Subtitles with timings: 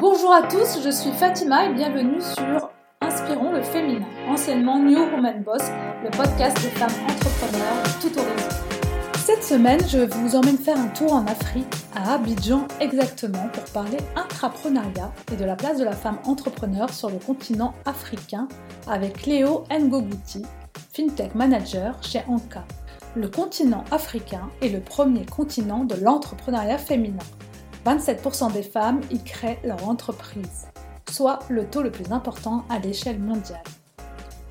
[0.00, 5.42] Bonjour à tous, je suis Fatima et bienvenue sur Inspirons le féminin, anciennement New Woman
[5.42, 5.62] Boss,
[6.02, 8.48] le podcast des femmes entrepreneurs tout horizon.
[9.24, 13.98] Cette semaine, je vous emmène faire un tour en Afrique, à Abidjan exactement, pour parler
[14.16, 18.48] intrapreneuriat et de la place de la femme entrepreneur sur le continent africain
[18.88, 20.42] avec Léo Ngogouti,
[20.92, 22.64] FinTech Manager chez Anka.
[23.14, 27.22] Le continent africain est le premier continent de l'entrepreneuriat féminin.
[27.84, 30.68] 27% des femmes y créent leur entreprise,
[31.10, 33.62] soit le taux le plus important à l'échelle mondiale.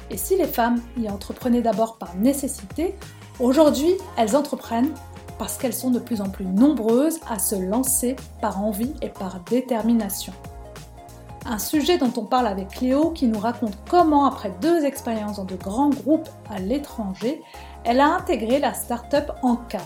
[0.09, 2.95] Et si les femmes y entreprenaient d'abord par nécessité,
[3.39, 4.93] aujourd'hui elles entreprennent
[5.39, 9.39] parce qu'elles sont de plus en plus nombreuses à se lancer par envie et par
[9.49, 10.33] détermination.
[11.45, 15.43] Un sujet dont on parle avec Cléo qui nous raconte comment, après deux expériences dans
[15.43, 17.41] de grands groupes à l'étranger,
[17.83, 19.81] elle a intégré la start-up Anka,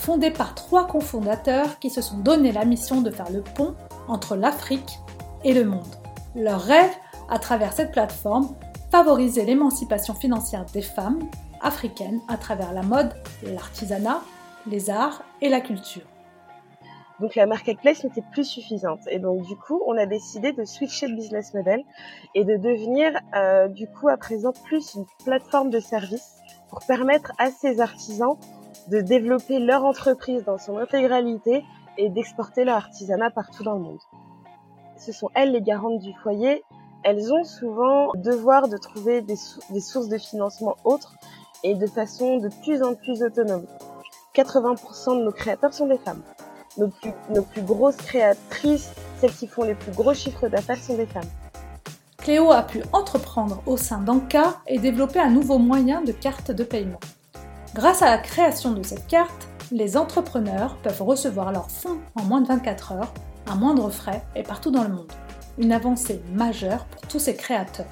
[0.00, 3.74] fondée par trois cofondateurs qui se sont donné la mission de faire le pont
[4.08, 4.98] entre l'Afrique
[5.44, 5.94] et le monde.
[6.34, 6.90] Leur rêve,
[7.28, 8.56] à travers cette plateforme,
[8.90, 11.28] favoriser l'émancipation financière des femmes
[11.60, 13.12] africaines à travers la mode,
[13.42, 14.22] l'artisanat,
[14.66, 16.06] les arts et la culture.
[17.20, 21.08] Donc la marketplace n'était plus suffisante et donc du coup on a décidé de switcher
[21.08, 21.84] de business model
[22.34, 26.38] et de devenir euh, du coup à présent plus une plateforme de service
[26.70, 28.38] pour permettre à ces artisans
[28.88, 31.64] de développer leur entreprise dans son intégralité
[31.98, 34.00] et d'exporter leur artisanat partout dans le monde.
[34.98, 36.62] Ce sont elles les garantes du foyer.
[37.02, 39.36] Elles ont souvent devoir de trouver des,
[39.70, 41.14] des sources de financement autres
[41.62, 43.66] et de façon de plus en plus autonome.
[44.34, 46.22] 80% de nos créateurs sont des femmes.
[46.78, 50.96] Nos plus, nos plus grosses créatrices, celles qui font les plus gros chiffres d'affaires, sont
[50.96, 51.28] des femmes.
[52.18, 56.64] Cléo a pu entreprendre au sein d'Anka et développer un nouveau moyen de carte de
[56.64, 57.00] paiement.
[57.72, 62.40] Grâce à la création de cette carte, les entrepreneurs peuvent recevoir leurs fonds en moins
[62.40, 63.14] de 24 heures,
[63.48, 65.12] à moindre frais et partout dans le monde.
[65.56, 67.86] Une avancée majeure pour tous ces créateurs.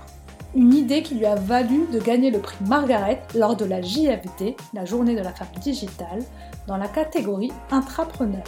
[0.56, 4.56] Une idée qui lui a valu de gagner le prix Margaret lors de la JFD,
[4.74, 6.24] la journée de la femme digitale,
[6.66, 8.44] dans la catégorie intrapreneur.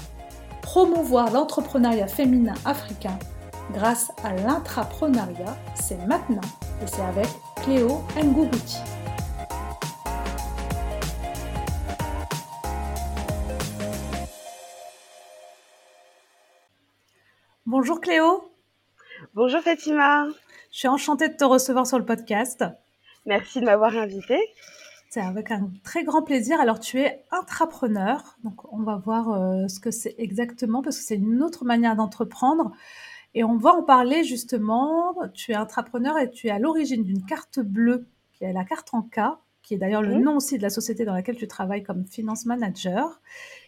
[0.62, 3.16] Promouvoir l'entrepreneuriat féminin africain
[3.72, 6.40] grâce à l'intrapreneuriat, c'est maintenant
[6.82, 7.28] et c'est avec
[7.62, 8.78] Cléo Ngouguti.
[17.72, 18.50] Bonjour Cléo.
[19.34, 20.26] Bonjour Fatima.
[20.72, 22.64] Je suis enchantée de te recevoir sur le podcast.
[23.26, 24.40] Merci de m'avoir invitée.
[25.08, 26.60] C'est avec un très grand plaisir.
[26.60, 28.36] Alors, tu es intrapreneur.
[28.42, 31.94] Donc, on va voir euh, ce que c'est exactement parce que c'est une autre manière
[31.94, 32.72] d'entreprendre.
[33.34, 35.14] Et on va en parler justement.
[35.32, 38.92] Tu es intrapreneur et tu es à l'origine d'une carte bleue qui est la carte
[38.94, 39.20] en K,
[39.62, 42.46] qui est d'ailleurs le nom aussi de la société dans laquelle tu travailles comme finance
[42.46, 43.20] manager.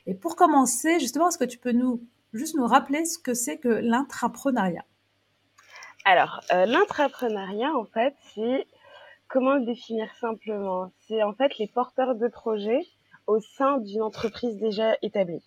[0.09, 2.03] Et pour commencer, justement, est-ce que tu peux nous
[2.33, 4.85] juste nous rappeler ce que c'est que l'intrapreneuriat
[6.05, 8.67] Alors, euh, l'intrapreneuriat, en fait, c'est
[9.29, 10.93] comment le définir simplement?
[11.07, 12.87] C'est en fait les porteurs de projets
[13.27, 15.43] au sein d'une entreprise déjà établie.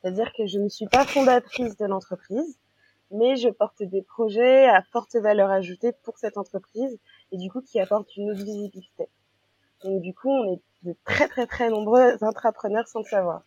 [0.00, 2.58] C'est-à-dire que je ne suis pas fondatrice de l'entreprise,
[3.10, 6.98] mais je porte des projets à forte valeur ajoutée pour cette entreprise
[7.32, 9.08] et du coup qui apportent une autre visibilité.
[9.82, 13.42] Donc du coup, on est de très très très nombreux intrapreneurs sans le savoir.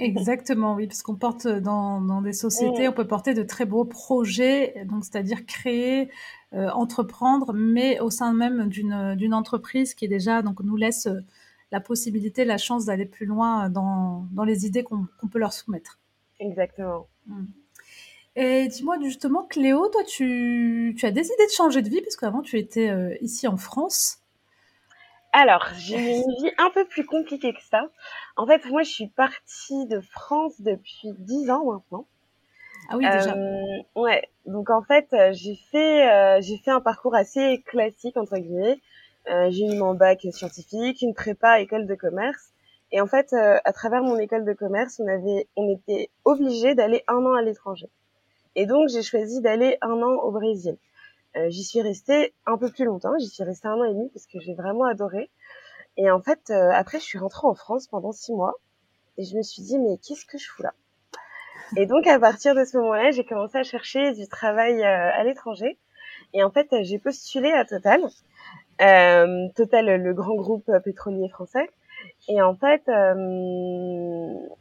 [0.00, 2.90] Exactement, oui, parce qu'on porte dans, dans des sociétés, mm.
[2.90, 6.08] on peut porter de très beaux projets, donc c'est-à-dire créer,
[6.54, 11.20] euh, entreprendre, mais au sein même d'une entreprise qui déjà donc nous laisse euh,
[11.72, 15.98] la possibilité, la chance d'aller plus loin dans, dans les idées qu'on peut leur soumettre.
[16.38, 17.08] Exactement.
[17.26, 17.44] Mm.
[18.36, 22.40] Et dis-moi justement, Cléo, toi, tu, tu, as décidé de changer de vie parce qu'avant,
[22.40, 24.20] tu étais euh, ici en France.
[25.40, 27.86] Alors, j'ai une vie un peu plus compliquée que ça.
[28.36, 32.06] En fait, moi, je suis partie de France depuis 10 ans maintenant.
[32.90, 33.34] Ah oui, déjà.
[33.36, 34.28] Euh, ouais.
[34.46, 38.80] Donc en fait, euh, j'ai fait euh, j'ai fait un parcours assez classique entre guillemets.
[39.30, 42.50] Euh, j'ai eu mon bac scientifique, une prépa école de commerce.
[42.90, 46.74] Et en fait, euh, à travers mon école de commerce, on avait on était obligé
[46.74, 47.88] d'aller un an à l'étranger.
[48.56, 50.78] Et donc, j'ai choisi d'aller un an au Brésil.
[51.36, 53.12] Euh, j'y suis restée un peu plus longtemps.
[53.18, 55.30] J'y suis restée un an et demi parce que j'ai vraiment adoré.
[55.96, 58.54] Et en fait, euh, après, je suis rentrée en France pendant six mois.
[59.16, 60.72] Et je me suis dit, mais qu'est-ce que je fous là?
[61.76, 65.24] Et donc, à partir de ce moment-là, j'ai commencé à chercher du travail euh, à
[65.24, 65.78] l'étranger.
[66.32, 68.00] Et en fait, j'ai postulé à Total.
[69.54, 71.68] Total, le grand groupe pétrolier français.
[72.28, 72.82] Et en fait,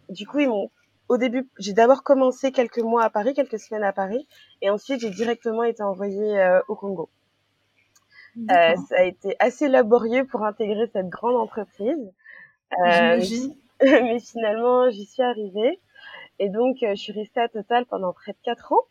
[0.10, 0.72] du coup, ils m'ont
[1.10, 4.28] au début, j'ai d'abord commencé quelques mois à Paris, quelques semaines à Paris,
[4.62, 7.10] et ensuite j'ai directement été envoyée euh, au Congo.
[8.38, 12.14] Euh, ça a été assez laborieux pour intégrer cette grande entreprise,
[12.86, 13.20] euh,
[13.82, 15.80] mais finalement j'y suis arrivée.
[16.40, 18.84] Et donc je suis restée à Total pendant près de quatre ans.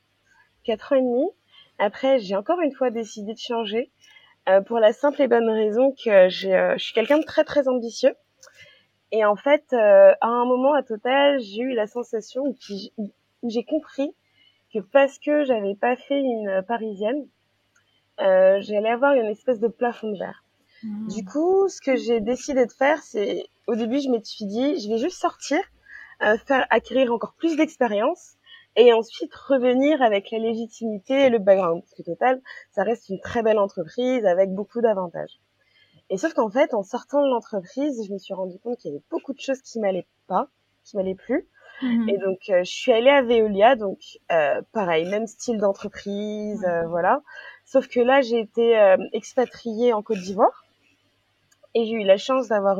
[0.65, 1.31] quatre ans et demi.
[1.79, 3.93] Après, j'ai encore une fois décidé de changer
[4.49, 7.69] euh, pour la simple et bonne raison que euh, je suis quelqu'un de très très
[7.69, 8.15] ambitieux.
[9.12, 12.43] Et en fait, euh, à un moment à Total, j'ai eu la sensation
[12.99, 13.11] où,
[13.49, 14.14] j'ai compris
[14.75, 17.26] que parce que j'avais pas fait une parisienne,
[18.20, 20.44] euh, j'allais avoir une espèce de plafond de verre.
[20.82, 21.08] Mmh.
[21.08, 24.81] Du coup, ce que j'ai décidé de faire, c'est au début, je me suis dit,
[24.81, 25.59] je vais juste sortir,
[26.23, 28.37] euh, faire acquérir encore plus d'expérience
[28.75, 31.82] et ensuite revenir avec la légitimité et le background.
[31.82, 32.41] Parce que Total,
[32.73, 35.38] ça reste une très belle entreprise avec beaucoup d'avantages.
[36.08, 38.94] Et sauf qu'en fait, en sortant de l'entreprise, je me suis rendu compte qu'il y
[38.94, 40.49] avait beaucoup de choses qui m'allaient pas,
[40.85, 41.49] qui m'allaient plus.
[41.82, 42.08] Mhm.
[42.08, 43.99] Et donc, euh, je suis allée à Veolia, donc
[44.32, 47.23] euh, pareil, même style d'entreprise, euh, voilà.
[47.64, 50.64] Sauf que là, j'ai été euh, expatriée en Côte d'Ivoire
[51.75, 52.79] et j'ai eu la chance d'avoir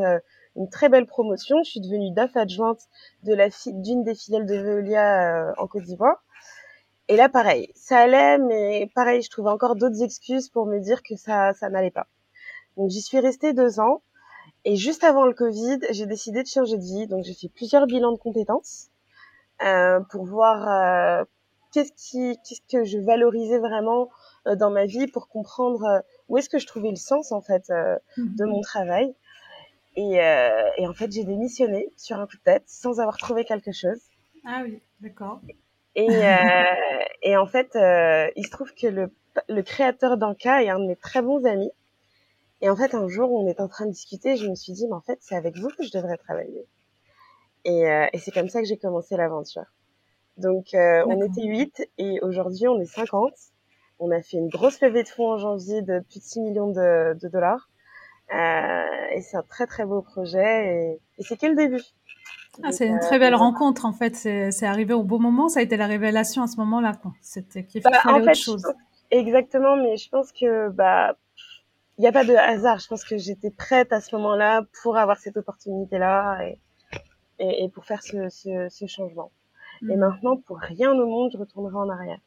[0.55, 1.59] une très belle promotion.
[1.65, 2.81] Je suis devenue DAF adjointe
[3.25, 6.23] de la d'une des filiales de Veolia en Côte d'Ivoire.
[7.09, 11.03] Et là, pareil, ça allait, mais pareil, je trouvais encore d'autres excuses pour me dire
[11.03, 12.07] que ça, ça n'allait pas.
[12.77, 14.03] Donc, j'y suis restée deux ans.
[14.65, 17.07] Et juste avant le Covid, j'ai décidé de changer de vie.
[17.07, 18.89] Donc, j'ai fait plusieurs bilans de compétences
[19.63, 21.25] euh, pour voir euh,
[21.73, 24.11] qu'est-ce qui, qu'est-ce que je valorisais vraiment
[24.47, 27.41] euh, dans ma vie, pour comprendre euh, où est-ce que je trouvais le sens en
[27.41, 27.71] fait
[28.17, 28.63] de mon mhm.
[28.63, 29.15] travail.
[29.99, 33.73] Et, et en fait, j'ai démissionné sur un coup de tête sans avoir trouvé quelque
[33.73, 33.99] chose.
[34.45, 35.41] Ah oui, d'accord.
[35.95, 36.07] Et,
[37.23, 37.71] et en fait,
[38.37, 39.11] il se trouve que le,
[39.49, 41.71] le créateur d'Anka est un de mes très bons amis.
[42.67, 44.89] Et en fait, un jour, on est en train de discuter, je me suis dit,
[44.89, 46.67] mais en fait, c'est avec vous que je devrais travailler.
[47.65, 49.67] Et, euh, et c'est comme ça que j'ai commencé l'aventure.
[50.37, 53.33] Donc, euh, on était 8 et aujourd'hui, on est 50.
[54.01, 56.73] On a fait une grosse levée de fonds en janvier de plus de 6 millions
[56.73, 57.71] de, de dollars.
[58.35, 61.83] Euh, et c'est un très, très beau projet et, et c'est que le début.
[62.65, 64.17] Ah, c'est une très belle rencontre en fait.
[64.17, 65.49] C'est arrivé au beau moment.
[65.49, 66.99] Ça a été la révélation à ce moment-là.
[67.21, 68.67] C'était qu'il bah, fallait autre chose.
[69.13, 71.15] Exactement, mais je pense que bah
[71.99, 72.79] il n'y a pas de hasard.
[72.79, 76.61] Je pense que j'étais prête à ce moment-là pour avoir cette opportunité-là et,
[77.39, 79.31] et, et, pour faire ce, ce, ce changement.
[79.83, 79.99] Et mm.
[79.99, 82.21] maintenant, pour rien au monde, je retournerai en arrière.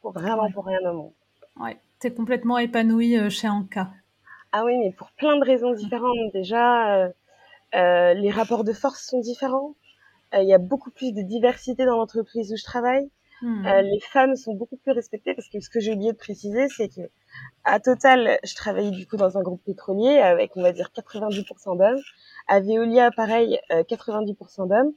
[0.00, 1.12] Pour vraiment pour rien au monde.
[1.58, 3.88] Ouais, es complètement épanouie euh, chez Anka.
[4.52, 6.32] Ah oui, mais pour plein de raisons différentes.
[6.32, 7.08] Déjà, euh,
[7.74, 9.74] euh, les rapports de force sont différents.
[10.34, 13.10] Euh, il y a beaucoup plus de diversité dans l'entreprise où je travaille.
[13.42, 13.66] Mm.
[13.66, 16.68] Euh, les femmes sont beaucoup plus respectées parce que ce que j'ai oublié de préciser,
[16.68, 17.02] c'est que
[17.64, 21.76] à Total, je travaillais du coup dans un groupe pétrolier avec, on va dire, 90%
[21.76, 22.00] d'hommes.
[22.48, 24.92] À Veolia, pareil, 90% euh, d'hommes.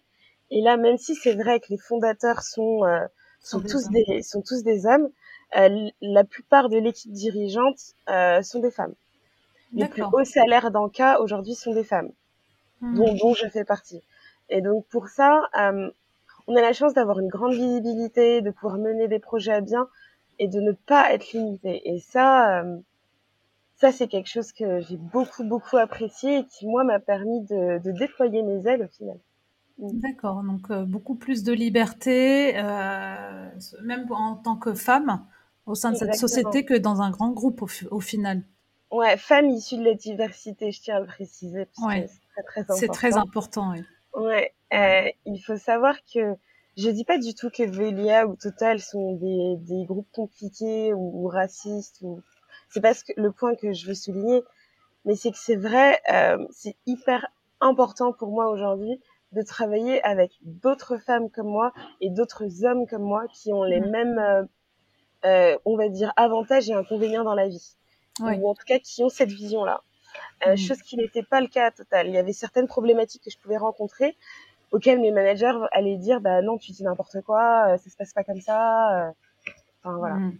[0.51, 3.06] Et là, même si c'est vrai que les fondateurs sont euh,
[3.41, 5.09] sont, tous des sont tous des hommes,
[5.57, 8.94] euh, la plupart de l'équipe dirigeante euh, sont des femmes.
[9.74, 12.09] Les plus hauts salaires d'Anka aujourd'hui sont des femmes,
[12.81, 12.95] hmm.
[12.95, 14.01] dont, dont je fais partie.
[14.50, 15.44] Et donc pour ça,
[16.49, 19.87] on a la chance d'avoir une grande visibilité, de pouvoir mener des projets à bien
[20.39, 21.87] et de ne pas être limité.
[21.93, 22.77] Et ça, euh,
[23.75, 27.79] ça c'est quelque chose que j'ai beaucoup beaucoup apprécié et qui moi m'a permis de,
[27.83, 29.17] de, déployer mes ailes au final.
[29.77, 33.49] D'accord, donc euh, beaucoup plus de liberté, euh,
[33.83, 35.23] même en tant que femme
[35.67, 38.41] au sein de cette société que dans un grand groupe au, au, final.
[38.91, 41.67] Ouais, femme issue de la diversité, je tiens à le préciser.
[41.83, 42.09] Ouais.
[42.35, 43.71] C'est très, très, très important.
[43.73, 43.83] Oui.
[44.19, 46.36] Ouais, euh, il faut savoir que
[46.77, 51.23] je dis pas du tout que Velia ou Total sont des, des groupes compliqués ou,
[51.23, 52.21] ou racistes ou
[52.69, 54.44] c'est pas ce que, le point que je veux souligner,
[55.06, 57.28] mais c'est que c'est vrai, euh, c'est hyper
[57.61, 61.71] important pour moi aujourd'hui de travailler avec d'autres femmes comme moi
[62.02, 63.90] et d'autres hommes comme moi qui ont les mmh.
[63.90, 64.44] mêmes, euh,
[65.26, 67.76] euh, on va dire, avantages et inconvénients dans la vie,
[68.21, 68.38] ouais.
[68.38, 69.81] ou en tout cas qui ont cette vision-là.
[70.47, 70.57] Euh, mmh.
[70.57, 72.07] Chose qui n'était pas le cas à Total.
[72.07, 74.16] Il y avait certaines problématiques que je pouvais rencontrer,
[74.71, 78.13] auxquels mes managers allaient dire bah non tu dis n'importe quoi euh, ça se passe
[78.13, 79.11] pas comme ça euh.
[79.83, 80.37] enfin voilà mmh.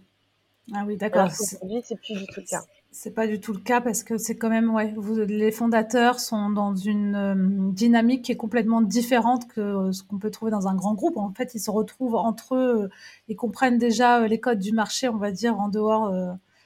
[0.74, 2.62] ah oui d'accord aujourd'hui c'est plus du tout le cas
[2.92, 6.18] c'est pas du tout le cas parce que c'est quand même ouais vous les fondateurs
[6.18, 7.34] sont dans une euh,
[7.72, 11.32] dynamique qui est complètement différente que ce qu'on peut trouver dans un grand groupe en
[11.32, 12.90] fait ils se retrouvent entre eux
[13.28, 16.12] ils comprennent déjà les codes du marché on va dire en dehors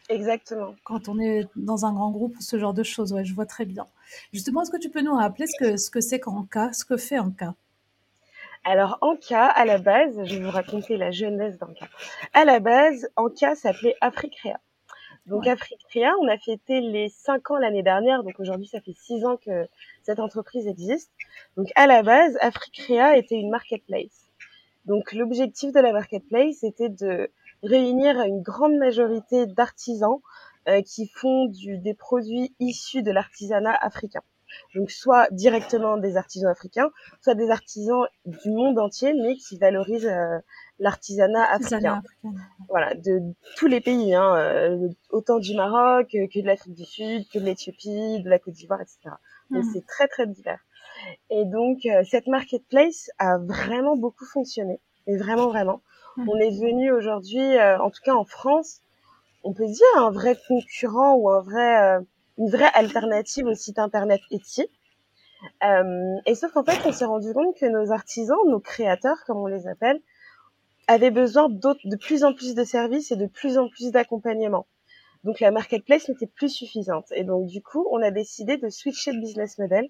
[0.09, 0.75] Exactement.
[0.85, 3.65] Quand on est dans un grand groupe, ce genre de choses, ouais, je vois très
[3.65, 3.87] bien.
[4.33, 6.97] Justement, est-ce que tu peux nous rappeler ce que ce que c'est qu'Anka, ce que
[6.97, 7.55] fait Anka
[8.65, 11.89] Alors Anka, à la base, je vais vous raconter la jeunesse d'Anka.
[12.35, 14.61] À la base, Anka s'appelait Africrea.
[15.27, 15.51] Donc ouais.
[15.51, 19.39] Africrea, on a fêté les cinq ans l'année dernière, donc aujourd'hui ça fait six ans
[19.39, 19.67] que
[20.03, 21.11] cette entreprise existe.
[21.57, 24.29] Donc à la base, Africrea était une marketplace.
[24.85, 27.31] Donc l'objectif de la marketplace était de
[27.65, 30.21] réunir une grande majorité d'artisans
[30.69, 34.23] euh, qui font du, des produits issus de l'artisanat africain.
[34.75, 36.91] Donc soit directement des artisans africains,
[37.21, 40.39] soit des artisans du monde entier, mais qui valorisent euh,
[40.79, 42.03] l'artisanat africain.
[42.69, 43.21] Voilà, de
[43.57, 47.45] tous les pays, hein, euh, autant du Maroc que de l'Afrique du Sud, que de
[47.45, 48.99] l'Éthiopie, de la Côte d'Ivoire, etc.
[49.51, 49.71] Donc mmh.
[49.73, 50.61] c'est très très divers.
[51.31, 55.83] Et donc euh, cette marketplace a vraiment beaucoup fonctionné, et vraiment vraiment.
[56.17, 56.29] Mmh.
[56.29, 58.81] On est venu aujourd'hui, en tout cas en France,
[59.43, 62.01] on peut dire un vrai concurrent ou un vrai
[62.39, 64.67] une vraie alternative au site internet Etsy.
[65.63, 69.39] Euh, et sauf qu'en fait, on s'est rendu compte que nos artisans, nos créateurs, comme
[69.39, 70.01] on les appelle,
[70.87, 74.67] avaient besoin de plus en plus de services et de plus en plus d'accompagnement.
[75.23, 77.07] Donc la marketplace n'était plus suffisante.
[77.13, 79.89] Et donc du coup, on a décidé de switcher de business model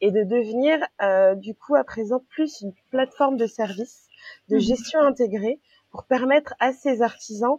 [0.00, 4.05] et de devenir euh, du coup à présent plus une plateforme de services,
[4.48, 4.60] de mmh.
[4.60, 7.58] gestion intégrée pour permettre à ces artisans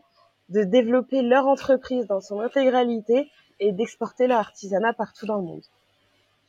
[0.49, 5.63] de développer leur entreprise dans son intégralité et d'exporter leur artisanat partout dans le monde.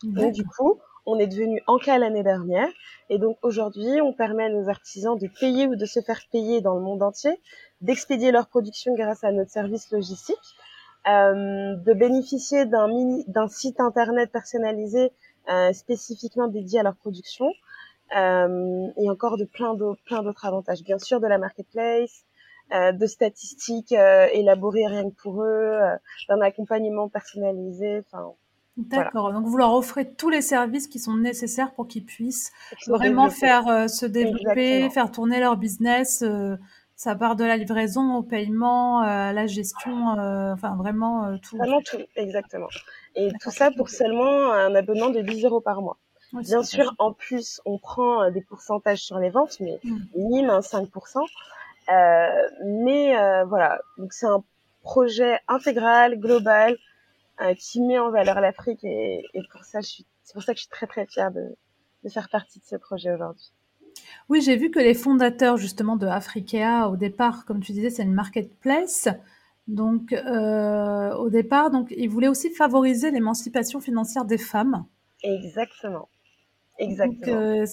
[0.04, 2.68] Donc du coup, on est devenu Anka l'année dernière
[3.08, 6.60] et donc aujourd'hui, on permet à nos artisans de payer ou de se faire payer
[6.60, 7.40] dans le monde entier,
[7.80, 10.36] d'expédier leur production grâce à notre service logistique,
[11.08, 15.10] euh, de bénéficier d'un site internet personnalisé
[15.48, 17.50] euh, spécifiquement dédié à leur production
[18.12, 20.82] et encore de plein d'autres plein d'autres avantages.
[20.82, 22.24] Bien sûr, de la marketplace,
[22.74, 25.96] euh, de statistiques euh, élaborées rien que pour eux, euh,
[26.28, 28.02] d'un accompagnement personnalisé.
[28.06, 28.32] Enfin,
[28.76, 29.32] D'accord.
[29.32, 32.52] Donc vous leur offrez tous les services qui sont nécessaires pour qu'ils puissent
[32.86, 36.22] vraiment faire se développer, faire tourner leur business.
[36.94, 40.10] ça part de la livraison au paiement, à la gestion,
[40.52, 41.56] enfin vraiment tout.
[41.56, 42.68] Vraiment tout, exactement.
[43.16, 45.98] Et tout ça pour seulement un abonnement de 10 euros par mois.
[46.32, 49.96] Bien sûr, en plus, on prend des pourcentages sur les ventes, mais mmh.
[50.14, 51.26] minimum 5%.
[51.90, 54.44] Euh, mais euh, voilà, donc c'est un
[54.82, 56.76] projet intégral, global,
[57.40, 60.52] euh, qui met en valeur l'Afrique et, et, pour ça, je suis, c'est pour ça
[60.52, 61.56] que je suis très très fière de,
[62.04, 63.52] de faire partie de ce projet aujourd'hui.
[64.28, 68.02] Oui, j'ai vu que les fondateurs justement de Africa, au départ, comme tu disais, c'est
[68.02, 69.08] une marketplace.
[69.66, 74.84] Donc, euh, au départ, donc, ils voulaient aussi favoriser l'émancipation financière des femmes.
[75.22, 76.08] Exactement.
[76.78, 77.36] Exactement.
[77.36, 77.66] Euh,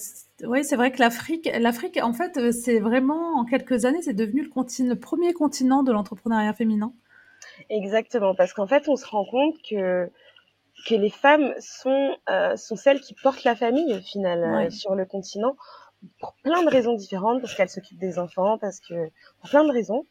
[0.44, 4.14] oui, c'est vrai que l'Afrique, l'Afrique, en fait, euh, c'est vraiment en quelques années, c'est
[4.14, 6.92] devenu le, continent, le premier continent de l'entrepreneuriat féminin.
[7.70, 10.10] Exactement, parce qu'en fait, on se rend compte que
[10.86, 15.06] que les femmes sont euh, sont celles qui portent la famille au final sur le
[15.06, 15.56] continent
[16.20, 19.10] pour plein de raisons différentes, parce qu'elles s'occupent des enfants, parce que
[19.40, 20.06] pour plein de raisons.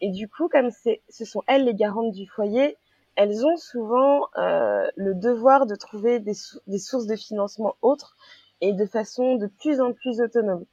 [0.00, 2.76] Et du coup, comme c'est, ce sont elles les garantes du foyer,
[3.18, 6.34] elles ont souvent euh, le devoir de trouver des,
[6.68, 8.16] des, sources de financement autres
[8.60, 10.64] et de façon de plus en plus autonome.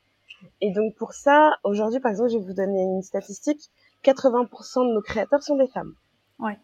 [0.62, 3.70] Et donc pour ça, aujourd'hui par exemple, je vais vous donner une statistique,
[4.04, 5.94] 80% de nos créateurs sont des femmes.
[6.40, 6.58] Ouais.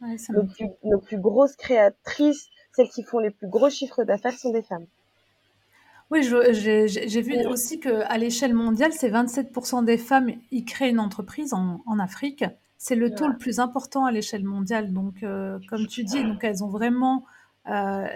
[0.00, 4.38] ouais nos, plus, nos plus grosses créatrices, celles qui font les plus gros chiffres d'affaires
[4.38, 4.86] sont des femmes.
[6.10, 11.52] Oui, j'ai vu aussi qu'à l'échelle mondiale, c'est 27% des femmes qui créent une entreprise
[11.52, 12.44] en, en Afrique.
[12.78, 14.92] C'est le taux le plus important à l'échelle mondiale.
[14.92, 17.24] Donc, euh, comme tu dis, donc elles ont vraiment
[17.68, 18.06] euh,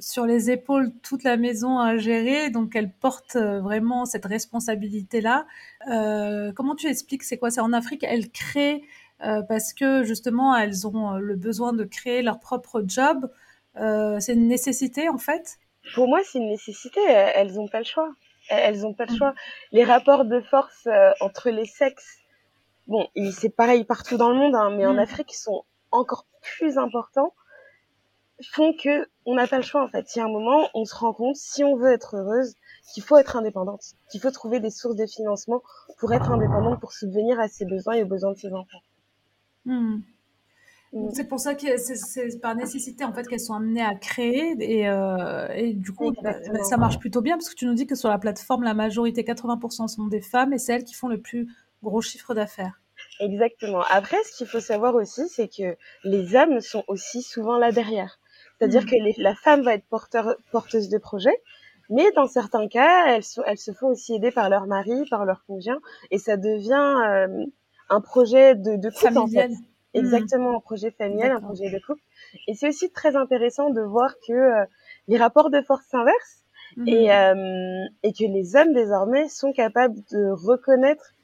[0.00, 5.46] sur les épaules toute la maison à gérer, donc elles portent euh, vraiment cette responsabilité-là.
[5.90, 7.50] Euh, comment tu expliques c'est quoi?
[7.50, 8.82] C'est en Afrique, elles créent
[9.24, 13.30] euh, parce que justement elles ont le besoin de créer leur propre job.
[13.74, 15.58] c'est une nécessité en fait?
[15.94, 17.00] Pour moi, c'est une nécessité.
[17.06, 18.10] Elles n'ont pas le choix.
[18.50, 19.16] Elles n'ont pas le mmh.
[19.16, 19.34] choix.
[19.72, 20.86] Les rapports de force
[21.20, 22.18] entre les sexes,
[22.86, 24.98] bon, c'est pareil partout dans le monde, hein, mais en mmh.
[24.98, 27.32] Afrique, ils sont encore plus importants
[28.52, 30.06] font que on n'a pas le choix en fait.
[30.14, 32.54] Il y a un moment, on se rend compte, si on veut être heureuse,
[32.92, 35.62] qu'il faut être indépendante, qu'il faut trouver des sources de financement
[35.98, 38.80] pour être indépendante, pour subvenir à ses besoins et aux besoins de ses enfants.
[39.66, 39.98] Hmm.
[40.94, 41.08] Hmm.
[41.12, 44.88] C'est pour ça que c'est par nécessité en fait qu'elles sont amenées à créer et,
[44.88, 46.14] euh, et du coup
[46.62, 49.22] ça marche plutôt bien parce que tu nous dis que sur la plateforme la majorité
[49.22, 51.46] 80% sont des femmes et c'est elles qui font le plus
[51.82, 52.80] gros chiffre d'affaires.
[53.20, 53.82] Exactement.
[53.90, 58.18] Après, ce qu'il faut savoir aussi, c'est que les hommes sont aussi souvent là derrière.
[58.58, 58.86] C'est-à-dire mm.
[58.86, 61.42] que la femme va être porteur, porteuse de projet,
[61.90, 65.44] mais dans certains cas, elles, elles se font aussi aider par leur mari, par leur
[65.46, 65.78] conjoint,
[66.10, 67.46] et ça devient euh,
[67.88, 69.48] un projet de, de couple en fait.
[69.48, 69.54] Mm.
[69.94, 72.02] Exactement, un projet familial, un projet de couple.
[72.46, 74.64] Et c'est aussi très intéressant de voir que euh,
[75.08, 76.44] les rapports de force s'inversent
[76.76, 76.88] mm.
[76.88, 81.14] et, euh, et que les hommes désormais sont capables de reconnaître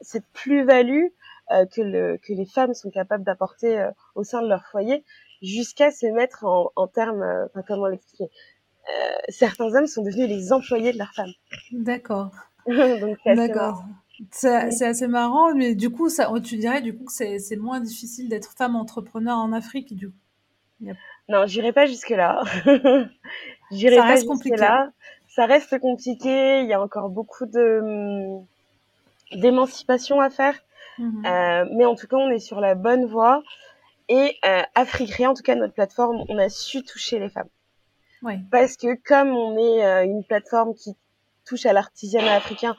[0.00, 1.06] cette plus-value
[1.48, 5.04] que, le, que les femmes sont capables d'apporter au sein de leur foyer
[5.42, 10.28] jusqu'à se mettre en, en termes, euh, enfin, comment l'expliquer euh, Certains hommes sont devenus
[10.28, 11.32] les employés de leurs femmes.
[11.72, 12.30] D'accord.
[13.26, 13.84] D'accord.
[14.30, 18.28] C'est assez marrant, mais du coup, ça, tu dirais du coup que c'est moins difficile
[18.28, 20.92] d'être femme entrepreneur en Afrique, du coup.
[21.28, 22.42] Non, j'irai pas jusque-là.
[23.70, 24.90] j'irai pas jusque-là.
[25.28, 26.60] Ça reste compliqué.
[26.60, 27.80] Il y a encore beaucoup de
[29.32, 30.54] hum, d'émancipation à faire.
[30.98, 31.24] Mhm.
[31.24, 33.42] Euh, mais en tout cas, on est sur la bonne voie.
[34.14, 37.48] Et euh, Africrea, en tout cas notre plateforme, on a su toucher les femmes.
[38.50, 40.94] Parce que comme on est euh, une plateforme qui
[41.46, 42.76] touche à l'artisanat africain,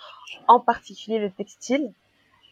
[0.48, 1.92] en particulier le textile,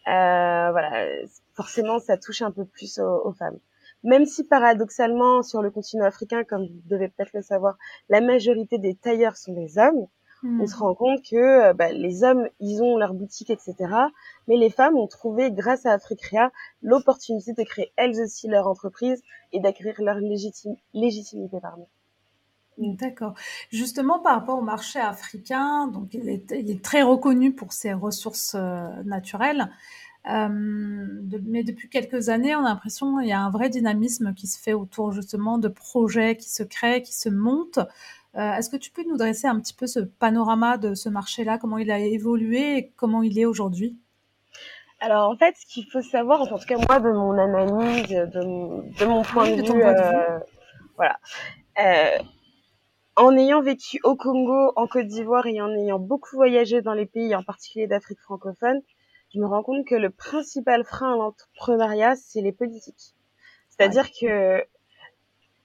[0.07, 1.05] euh, voilà,
[1.53, 3.59] forcément ça touche un peu plus aux, femmes.
[4.03, 7.77] Même si paradoxalement sur le continent africain, comme vous devez peut-être le savoir,
[8.09, 10.07] la majorité des tailleurs sont des hommes,
[10.43, 10.79] on se hmm.
[10.79, 13.75] rend compte que euh, bah, les hommes, ils ont leur boutique, etc.
[14.47, 19.21] Mais les femmes ont trouvé, grâce à Africrea, l'opportunité de créer elles aussi leur entreprise
[19.53, 21.59] et d'acquérir leur légitimité.
[21.61, 21.87] Pardon.
[22.77, 23.35] D'accord.
[23.69, 28.87] Justement, par rapport au marché africain, donc il est, très reconnu pour ses ressources euh,
[29.03, 29.69] naturelles.
[30.29, 34.47] Euh, mais depuis quelques années, on a l'impression qu'il y a un vrai dynamisme qui
[34.47, 37.79] se fait autour justement de projets qui se créent, qui se montent.
[38.35, 41.57] Euh, est-ce que tu peux nous dresser un petit peu ce panorama de ce marché-là,
[41.57, 43.97] comment il a évolué et comment il est aujourd'hui?
[45.01, 49.05] Alors en fait, ce qu'il faut savoir, en tout cas moi, de mon analyse, de,
[49.05, 50.39] mon point de, vue, euh,
[50.95, 51.19] voilà.
[51.79, 52.19] Euh,
[53.17, 57.07] en ayant vécu au Congo, en Côte d'Ivoire et en ayant beaucoup voyagé dans les
[57.07, 58.79] pays, en particulier d'Afrique francophone,
[59.33, 63.15] je me rends compte que le principal frein à l'entrepreneuriat, c'est les politiques.
[63.69, 64.63] C'est-à-dire que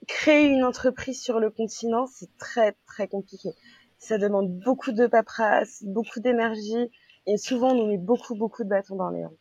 [0.06, 3.50] créer une entreprise sur le continent, c'est très très compliqué.
[3.98, 6.90] Ça demande beaucoup de paperasse, beaucoup d'énergie,
[7.26, 9.38] et souvent on nous met beaucoup beaucoup de bâtons dans les roues.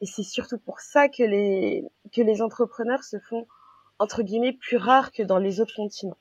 [0.00, 3.46] Et c'est surtout pour ça que les que les entrepreneurs se font
[3.98, 6.16] entre guillemets plus rares que dans les autres continents.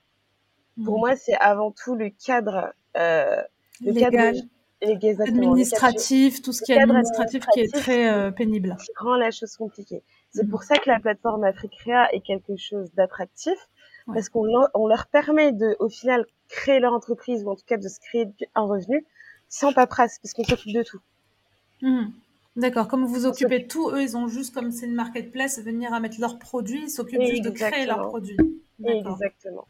[0.86, 1.00] Pour mmh.
[1.00, 3.42] moi, c'est avant tout le cadre, euh,
[3.82, 4.42] le cadre
[5.24, 8.78] administratif, tout ce qui est administratif, qui est très euh, pénible.
[8.80, 10.04] Qui rend la chose compliquée.
[10.34, 13.58] C'est pour ça que la plateforme Africrea est quelque chose d'attractif,
[14.08, 17.78] parce qu'on on leur permet de, au final, créer leur entreprise ou en tout cas
[17.78, 19.06] de se créer un revenu
[19.50, 21.00] sans paperasse, parce qu'on s'occupe de tout.
[21.82, 22.08] Mmh.
[22.58, 25.94] D'accord, comme vous occupez de tout, eux, ils ont juste, comme c'est une marketplace, venir
[25.94, 28.38] à mettre leurs produits, ils s'occupent juste de créer leurs produits.
[28.86, 29.68] Exactement.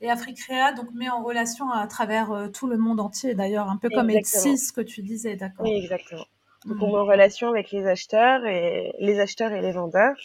[0.00, 3.76] Et Africrea donc met en relation à travers euh, tout le monde entier, d'ailleurs, un
[3.76, 5.66] peu comme Exis que tu disais, d'accord.
[5.66, 6.24] Oui, exactement.
[6.66, 10.16] Donc on met en relation avec les acheteurs et les acheteurs et les vendeurs.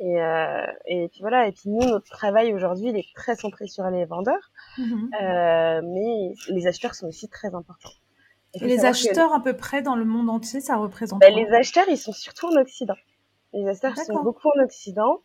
[0.00, 1.46] Et, euh, et puis voilà.
[1.46, 5.10] Et puis nous, notre travail aujourd'hui, il est très centré sur les vendeurs, mhm.
[5.20, 7.92] euh, mais les acheteurs sont aussi très importants.
[8.54, 11.88] Et les acheteurs à peu près dans le monde entier, ça représente bah, Les acheteurs,
[11.88, 12.94] ils sont surtout en Occident.
[13.52, 15.20] Les acheteurs sont beaucoup en Occident.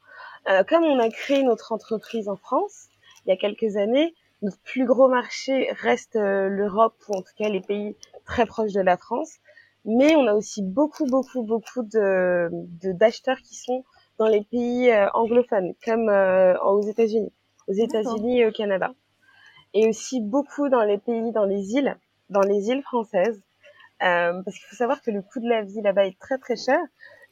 [0.49, 2.87] Euh, comme on a créé notre entreprise en France
[3.25, 7.33] il y a quelques années, notre plus gros marché reste euh, l'Europe ou en tout
[7.37, 7.95] cas les pays
[8.25, 9.35] très proches de la France
[9.85, 12.49] mais on a aussi beaucoup, beaucoup, beaucoup de
[12.93, 13.83] d'acheteurs qui sont
[14.17, 17.31] dans les pays euh, anglophones, comme euh, aux États-Unis,
[17.67, 18.91] aux États-Unis et au Canada,
[19.73, 21.97] et aussi beaucoup dans les pays, dans les îles,
[22.29, 23.41] dans les îles françaises,
[24.03, 26.55] euh, parce qu'il faut savoir que le coût de la vie là-bas est très très
[26.55, 26.79] cher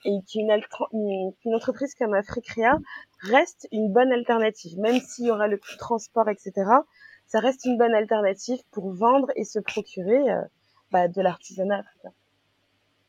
[0.05, 0.51] et qu'une
[0.93, 2.79] une, une entreprise comme Africrea
[3.21, 6.51] reste une bonne alternative, même s'il y aura le coût de transport, etc.
[7.25, 10.41] Ça reste une bonne alternative pour vendre et se procurer euh,
[10.91, 12.13] bah, de l'artisanat africain.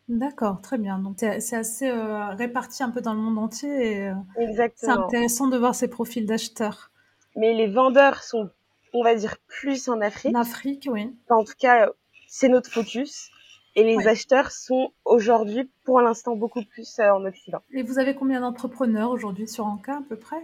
[0.09, 0.99] D'accord, très bien.
[0.99, 5.49] Donc c'est assez euh, réparti un peu dans le monde entier et euh, c'est intéressant
[5.49, 6.91] de voir ces profils d'acheteurs.
[7.37, 8.49] Mais les vendeurs sont,
[8.95, 10.35] on va dire, plus en Afrique.
[10.35, 11.15] En Afrique, oui.
[11.29, 11.91] en tout cas,
[12.27, 13.31] c'est notre focus.
[13.77, 17.61] Et les acheteurs sont aujourd'hui, pour l'instant, beaucoup plus euh, en Occident.
[17.73, 20.43] Et vous avez combien d'entrepreneurs aujourd'hui sur Anka à peu près?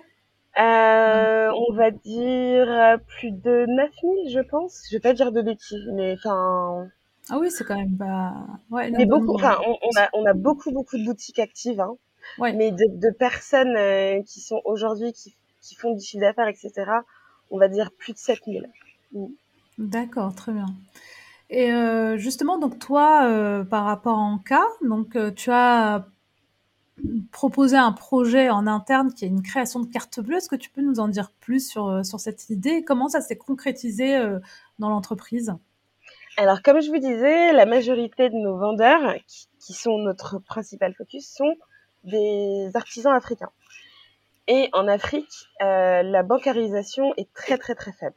[0.56, 4.82] On va dire plus de 9000, je pense.
[4.88, 6.86] Je vais pas dire de bêtises, mais enfin
[7.30, 8.34] ah oui, c'est quand même pas.
[8.70, 11.96] Ouais, mais beaucoup, enfin, on, a, on a beaucoup, beaucoup de boutiques actives, hein,
[12.38, 16.72] mais de, de personnes euh, qui sont aujourd'hui, qui, qui font du chiffre d'affaires, etc.,
[17.50, 18.68] on va dire plus de 7000.
[19.12, 19.26] Mm.
[19.78, 20.66] D'accord, très bien.
[21.48, 26.06] Et euh, justement, donc toi, euh, par rapport à Anka, donc tu as
[27.32, 30.36] proposé un projet en interne qui est une création de carte bleue.
[30.36, 32.84] Est-ce que tu peux nous en dire plus sur, sur cette idée?
[32.84, 34.16] Comment ça s'est concrétisé
[34.78, 35.54] dans l'entreprise?
[36.36, 39.14] Alors, comme je vous disais, la majorité de nos vendeurs,
[39.60, 41.54] qui, sont notre principal focus, sont
[42.02, 43.52] des artisans africains.
[44.48, 48.16] Et en Afrique, euh, la bancarisation est très très très faible.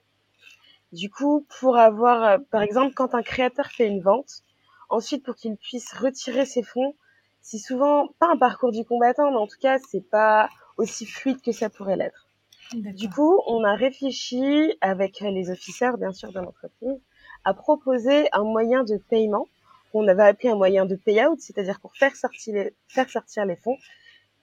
[0.91, 4.41] Du coup, pour avoir, euh, par exemple, quand un créateur fait une vente,
[4.89, 6.95] ensuite pour qu'il puisse retirer ses fonds,
[7.41, 11.41] c'est souvent pas un parcours du combattant, mais en tout cas, c'est pas aussi fluide
[11.41, 12.27] que ça pourrait l'être.
[12.73, 16.99] Du coup, on a réfléchi avec les officiers, bien sûr, de l'entreprise,
[17.43, 19.47] a proposé un moyen de paiement
[19.91, 23.56] qu'on avait appelé un moyen de payout, c'est-à-dire pour faire sortir les, faire sortir les
[23.56, 23.78] fonds,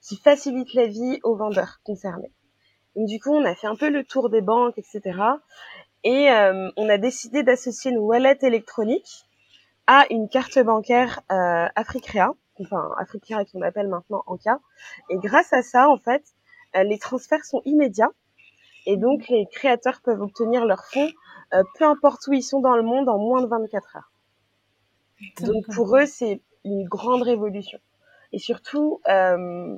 [0.01, 2.31] qui facilite la vie aux vendeurs concernés.
[2.95, 5.19] Donc du coup, on a fait un peu le tour des banques, etc.
[6.03, 9.25] Et euh, on a décidé d'associer une wallet électronique
[9.87, 14.59] à une carte bancaire euh, Africrea, enfin Africrea qu'on appelle maintenant Anka.
[15.09, 16.23] Et grâce à ça, en fait,
[16.75, 18.11] euh, les transferts sont immédiats.
[18.85, 21.09] Et donc, les créateurs peuvent obtenir leurs fonds,
[21.77, 24.11] peu importe où ils sont dans le monde, en moins de 24 heures.
[25.41, 27.79] Donc, pour eux, c'est une grande révolution.
[28.33, 29.77] Et surtout, euh,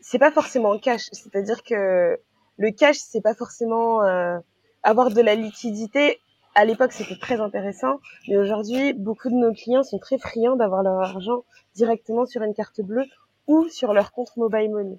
[0.00, 1.08] c'est pas forcément cash.
[1.12, 2.18] C'est-à-dire que
[2.58, 4.38] le cash, c'est pas forcément euh,
[4.82, 6.20] avoir de la liquidité.
[6.54, 10.82] À l'époque, c'était très intéressant, mais aujourd'hui, beaucoup de nos clients sont très friands d'avoir
[10.82, 13.06] leur argent directement sur une carte bleue
[13.46, 14.98] ou sur leur compte mobile money,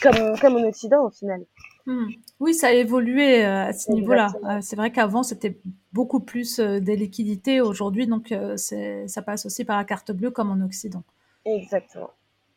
[0.00, 1.44] comme comme en Occident au final.
[1.86, 2.06] Hmm.
[2.40, 4.32] Oui, ça a évolué euh, à ce niveau-là.
[4.44, 5.58] Euh, c'est vrai qu'avant, c'était
[5.92, 7.60] beaucoup plus euh, des liquidités.
[7.60, 11.02] Aujourd'hui, donc, c'est, ça passe aussi par la carte bleue comme en Occident.
[11.44, 12.10] Exactement.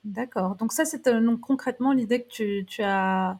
[0.06, 0.56] D'accord.
[0.56, 3.40] Donc ça, c'est donc concrètement l'idée que tu, tu as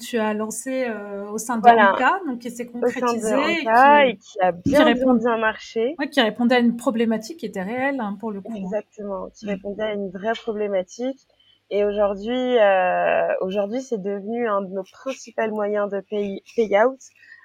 [0.00, 0.90] tu as lancé
[1.30, 1.94] au sein de voilà.
[2.26, 5.94] donc qui s'est concrétisé et, qui, et qui, a bien, qui répond, bien marché.
[5.98, 8.54] Ouais, qui répondait à une problématique qui était réelle hein, pour le coup.
[8.54, 8.62] Hein.
[8.64, 11.26] Exactement, qui répondait à une vraie problématique
[11.70, 16.96] et aujourd'hui, euh, aujourd'hui, c'est devenu un de nos principaux moyens de pay payout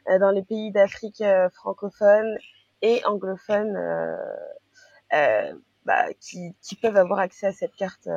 [0.10, 2.38] euh, dans les pays d'Afrique euh, francophone
[2.82, 4.16] et anglophone euh,
[5.14, 5.54] euh,
[5.86, 8.08] bah, qui, qui, peuvent avoir accès à cette carte.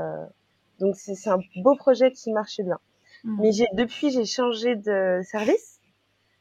[0.78, 2.78] donc c'est un beau projet qui marche bien.
[3.24, 3.40] Mmh.
[3.40, 5.80] Mais depuis j'ai changé de service.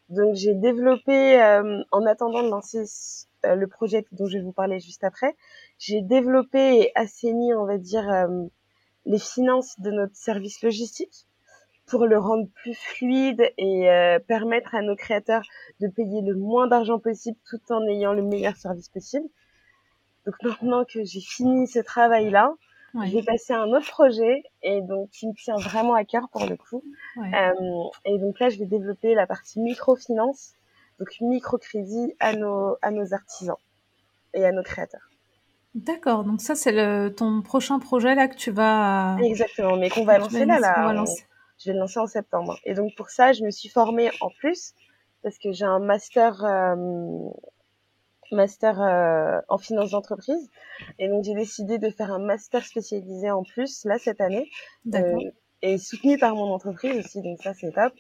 [0.09, 1.41] Donc j'ai développé,
[1.91, 2.83] en attendant de lancer
[3.43, 5.35] le projet dont je vais vous parler juste après,
[5.79, 8.07] j'ai développé et assaini, on va dire,
[9.05, 11.27] les finances de notre service logistique
[11.85, 15.43] pour le rendre plus fluide et euh, permettre à nos créateurs
[15.79, 19.27] de payer le moins d'argent possible tout en ayant le meilleur service possible.
[20.25, 22.55] Donc maintenant que j'ai fini ce travail-là,
[22.95, 26.29] je vais passer à un autre projet et donc qui me tient vraiment à cœur
[26.31, 26.81] pour le coup.
[27.17, 27.51] Euh,
[28.05, 30.53] et donc là, je vais développer la partie microfinance,
[30.99, 33.57] donc microcrédit à nos à nos artisans
[34.33, 35.09] et à nos créateurs.
[35.75, 40.05] D'accord, donc ça c'est le ton prochain projet là que tu vas Exactement, mais qu'on
[40.05, 41.03] va lancer là, là.
[41.59, 42.57] Je vais le lancer en septembre.
[42.63, 44.73] Et donc pour ça, je me suis formée en plus
[45.21, 47.29] parce que j'ai un master euh,
[48.31, 50.49] master euh, en finance d'entreprise
[50.97, 54.49] et donc j'ai décidé de faire un master spécialisé en plus là cette année
[54.93, 55.19] euh,
[55.61, 57.93] et soutenu par mon entreprise aussi donc ça c'est top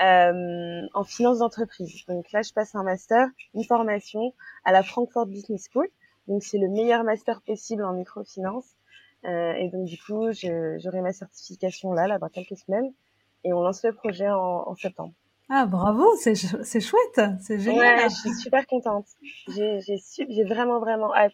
[0.00, 2.04] euh, en finance d'entreprise.
[2.06, 4.34] Donc là je passe un master, une formation
[4.64, 5.88] à la Frankfurt Business School
[6.28, 8.66] donc c'est le meilleur master possible en microfinance.
[9.24, 12.92] Euh, et donc du coup, j'aurai ma certification là, là, dans quelques semaines.
[13.44, 15.12] Et on lance le projet en, en septembre.
[15.50, 17.98] Ah bravo, c'est chouette, c'est génial.
[17.98, 19.06] Ouais, je suis super contente.
[19.48, 21.32] J'ai vraiment vraiment hâte.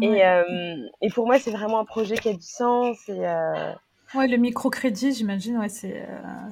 [0.00, 2.96] Et, euh, et pour moi, c'est vraiment un projet qui a du sens.
[3.08, 3.72] Et, euh...
[4.14, 6.02] Ouais, le microcrédit, j'imagine, ouais, c'est.
[6.02, 6.50] Euh...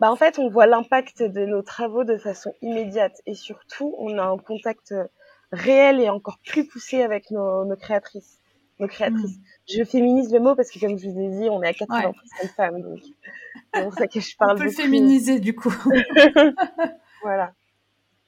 [0.00, 4.16] Bah en fait, on voit l'impact de nos travaux de façon immédiate et surtout, on
[4.18, 4.94] a un contact
[5.52, 8.38] réel et encore plus poussé avec nos, nos créatrices.
[8.80, 9.36] Nos créatrices.
[9.36, 9.42] Mm.
[9.68, 12.12] Je féminise le mot parce que, comme je vous ai dit, on est à 80%
[12.42, 12.82] de femmes.
[12.82, 12.98] Donc,
[13.74, 15.74] c'est pour ça que je parle On peut le féminiser, du coup.
[17.22, 17.52] voilà.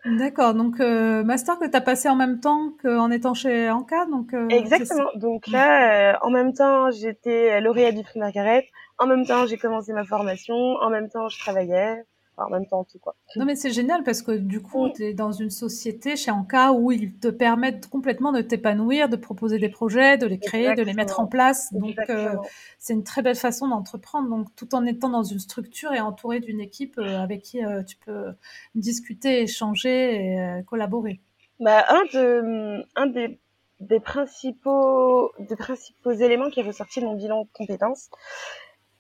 [0.05, 4.07] D'accord, donc euh, master que tu as passé en même temps qu'en étant chez Anka
[4.07, 5.11] donc euh, Exactement.
[5.15, 8.67] Donc là, euh, en même temps, j'étais lauréate du prix Margaret.
[8.99, 10.55] En même temps, j'ai commencé ma formation.
[10.55, 12.03] En même temps, je travaillais
[12.45, 13.15] en même temps tout quoi.
[13.37, 16.73] Non mais c'est génial parce que du coup tu es dans une société chez Anka
[16.73, 20.83] où ils te permettent complètement de t'épanouir, de proposer des projets, de les créer, de
[20.83, 21.73] les mettre en place.
[21.73, 22.37] Donc euh,
[22.79, 26.41] c'est une très belle façon d'entreprendre donc tout en étant dans une structure et entouré
[26.41, 28.33] d'une équipe euh, avec qui euh, tu peux
[28.75, 31.21] discuter, échanger et collaborer.
[31.59, 33.39] Bah un de un des
[33.81, 38.11] des principaux des principaux éléments qui est ressorti de mon bilan de compétences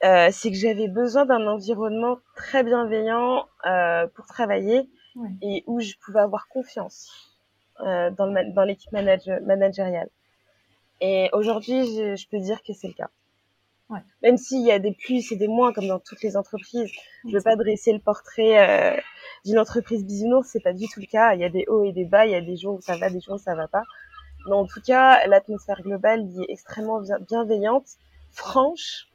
[0.04, 4.88] euh, c'est que j'avais besoin d'un environnement très bienveillant euh, pour travailler
[5.42, 7.10] et où je pouvais avoir confiance
[7.80, 10.08] euh, dans, le, dans l'équipe managériale.
[11.00, 13.10] Et aujourd'hui, je, je, peux dire que c'est le cas.
[13.88, 14.00] Ouais.
[14.22, 16.90] Même s'il y a des plus et des moins, comme dans toutes les entreprises,
[17.26, 19.00] je veux pas dresser le portrait euh,
[19.44, 21.34] d'une entreprise bisounours, c'est pas du tout le cas.
[21.34, 22.96] Il y a des hauts et des bas, il y a des jours où ça
[22.96, 23.82] va, des jours où ça va pas.
[24.46, 27.86] Mais en tout cas, l'atmosphère globale est extrêmement bienveillante,
[28.30, 29.09] franche,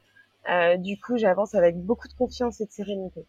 [0.78, 3.26] du coup, j'avance avec beaucoup de confiance et de sérénité.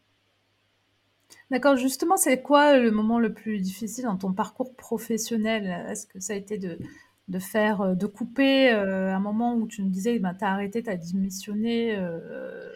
[1.52, 5.86] D'accord, justement, c'est quoi le moment le plus difficile dans ton parcours professionnel?
[5.90, 6.78] Est-ce que ça a été de,
[7.28, 10.52] de faire, euh, de couper euh, un moment où tu me disais, ben, tu as
[10.52, 12.70] arrêté, tu as démissionné euh,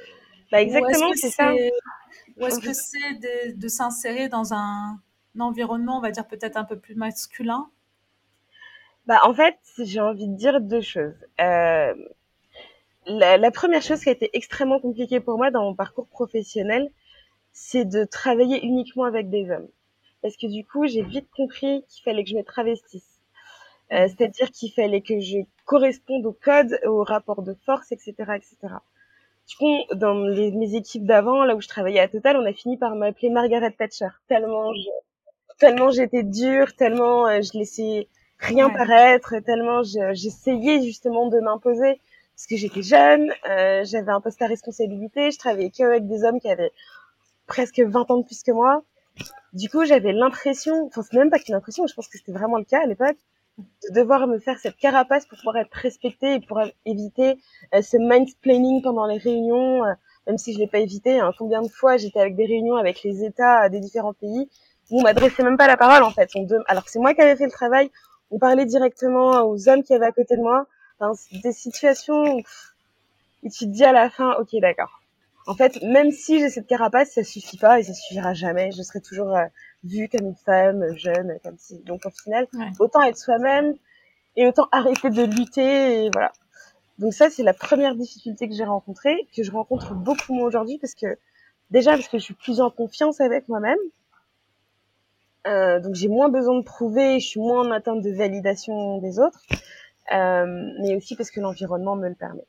[0.51, 1.53] bah Exactement, c'est ça.
[1.53, 4.99] Ou est-ce que c'est de, de s'insérer dans un,
[5.35, 7.69] un, environnement, on va dire peut-être un peu plus masculin?
[9.05, 11.15] Bah, En fait, j'ai envie de dire deux choses.
[11.39, 11.93] Euh,
[13.19, 16.89] la, la, première chose qui a été extrêmement compliquée pour moi dans mon parcours professionnel,
[17.51, 19.67] c'est de travailler uniquement avec des hommes.
[20.21, 23.21] Parce que du coup, j'ai vite compris qu'il fallait que je me travestisse.
[23.91, 28.75] Euh, C'est-à-dire qu'il fallait que je corresponde au code, au rapport de force, etc., etc.
[29.47, 32.53] Du coup, dans les, mes équipes d'avant, là où je travaillais à Total, on a
[32.53, 34.07] fini par m'appeler Margaret Thatcher.
[34.27, 34.89] Tellement je,
[35.59, 38.07] tellement j'étais dure, tellement euh, je laissais
[38.39, 41.99] rien paraître, tellement j'essayais justement de m'imposer
[42.41, 46.39] parce que j'étais jeune, euh, j'avais un poste à responsabilité, je travaillais qu'avec des hommes
[46.39, 46.71] qui avaient
[47.45, 48.81] presque 20 ans de plus que moi.
[49.53, 52.57] Du coup, j'avais l'impression, enfin c'est même pas qu'une impression, je pense que c'était vraiment
[52.57, 53.17] le cas à l'époque,
[53.59, 57.37] de devoir me faire cette carapace pour pouvoir être respectée et pour éviter
[57.75, 59.93] euh, ce mansplaining pendant les réunions, euh,
[60.25, 61.19] même si je l'ai pas évité.
[61.19, 61.33] Hein.
[61.37, 64.49] Combien de fois j'étais avec des réunions avec les États des différents pays
[64.89, 66.27] où on m'adressait même pas la parole en fait.
[66.65, 67.91] Alors c'est moi qui avais fait le travail,
[68.31, 70.65] on parlait directement aux hommes qui avaient à côté de moi.
[71.01, 72.37] Enfin, des situations
[73.43, 75.01] où tu te dis à la fin, ok d'accord,
[75.47, 78.71] en fait, même si j'ai cette carapace, ça suffit pas et ça suffira jamais.
[78.71, 79.45] Je serai toujours euh,
[79.83, 81.79] vue comme une femme jeune, comme si.
[81.79, 82.47] Donc, au final,
[82.79, 83.73] autant être soi-même
[84.35, 86.31] et autant arrêter de lutter et voilà.
[86.99, 90.77] Donc ça, c'est la première difficulté que j'ai rencontrée, que je rencontre beaucoup moins aujourd'hui
[90.77, 91.17] parce que
[91.71, 93.79] déjà parce que je suis plus en confiance avec moi-même.
[95.47, 99.17] Euh, donc j'ai moins besoin de prouver, je suis moins en attente de validation des
[99.17, 99.41] autres,
[100.11, 102.45] mais aussi parce que l'environnement me le permet.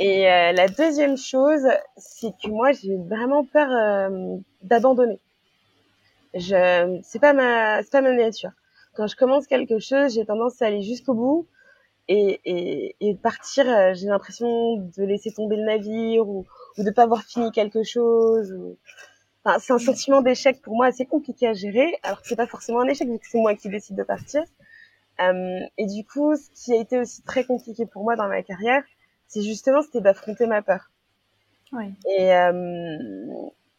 [0.00, 5.18] Et euh, la deuxième chose, c'est que moi, j'ai vraiment peur euh, d'abandonner.
[6.34, 8.50] Je, c'est pas ma, c'est pas ma nature.
[8.94, 11.46] Quand je commence quelque chose, j'ai tendance à aller jusqu'au bout
[12.08, 13.68] et, et, et partir.
[13.68, 16.46] Euh, j'ai l'impression de laisser tomber le navire ou,
[16.78, 18.54] ou de pas avoir fini quelque chose.
[19.44, 21.98] Enfin, c'est un sentiment d'échec pour moi assez compliqué à gérer.
[22.02, 24.42] Alors que c'est pas forcément un échec vu que c'est moi qui décide de partir.
[25.20, 28.42] Euh, et du coup, ce qui a été aussi très compliqué pour moi dans ma
[28.42, 28.82] carrière,
[29.26, 30.90] c'est justement c'était d'affronter ma peur.
[31.72, 31.92] Oui.
[32.16, 32.98] Et euh,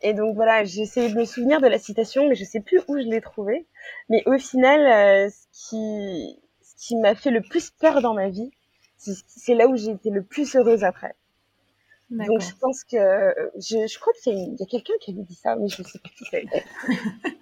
[0.02, 2.82] et donc voilà, j'ai essayé de me souvenir de la citation, mais je sais plus
[2.88, 3.68] où je l'ai trouvée.
[4.10, 8.30] Mais au final, euh, ce qui ce qui m'a fait le plus peur dans ma
[8.30, 8.52] vie,
[8.98, 11.16] c'est là où j'ai été le plus heureuse après.
[12.10, 12.98] Donc je pense que
[13.56, 15.84] je, je crois qu'il y a, y a quelqu'un qui avait dit ça, mais je
[15.84, 16.46] sais pas qui c'est.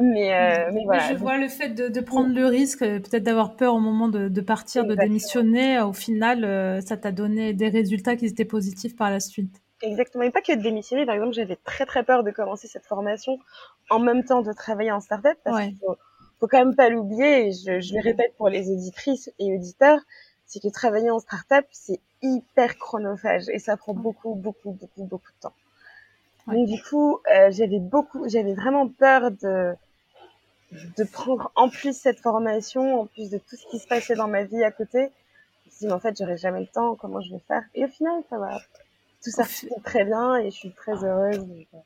[0.00, 1.12] mais, euh, mais voilà.
[1.12, 4.08] Je vois le fait de, de prendre le risque, euh, peut-être d'avoir peur au moment
[4.08, 5.02] de, de partir, Exactement.
[5.02, 5.80] de démissionner.
[5.80, 9.60] Au final, euh, ça t'a donné des résultats qui étaient positifs par la suite.
[9.82, 11.06] Exactement, et pas que de démissionner.
[11.06, 13.38] Par exemple, j'avais très très peur de commencer cette formation
[13.88, 15.68] en même temps de travailler en startup parce ouais.
[15.68, 15.96] qu'il faut,
[16.38, 17.52] faut quand même pas l'oublier.
[17.52, 20.00] Je le répète pour les auditrices et auditeurs,
[20.44, 25.32] c'est que travailler en startup, c'est hyper chronophage et ça prend beaucoup, beaucoup, beaucoup, beaucoup
[25.32, 25.52] de temps.
[26.46, 26.54] Ouais.
[26.56, 29.74] Donc du coup, euh, j'avais beaucoup, j'avais vraiment peur de
[30.72, 34.28] de prendre en plus cette formation, en plus de tout ce qui se passait dans
[34.28, 35.10] ma vie à côté.
[35.64, 37.64] Je me suis dit, mais en fait, j'aurais jamais le temps, comment je vais faire?
[37.74, 38.60] Et au final, ça va.
[39.22, 41.38] Tout ça fait très bien et je suis très heureuse.
[41.38, 41.66] Donc...
[41.74, 41.78] Euh.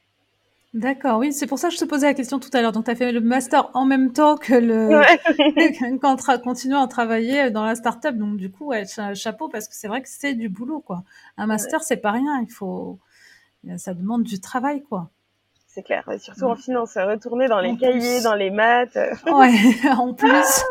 [0.75, 2.73] D'accord, oui, c'est pour ça que je te posais la question tout à l'heure.
[2.73, 5.99] Donc, tu as fait le master en même temps que le ouais.
[6.03, 8.17] quand continuant à travailler dans la start-up.
[8.17, 8.83] Donc, du coup, ouais,
[9.15, 11.05] chapeau parce que c'est vrai que c'est du boulot, quoi.
[11.37, 11.85] Un master, ouais.
[11.87, 12.43] c'est pas rien.
[12.43, 12.99] Il faut,
[13.77, 15.11] ça demande du travail, quoi.
[15.69, 18.25] C'est clair, et surtout en finance, retourner dans les en cahiers, plus.
[18.25, 18.99] dans les maths.
[19.27, 19.53] Ouais,
[19.97, 20.65] en plus.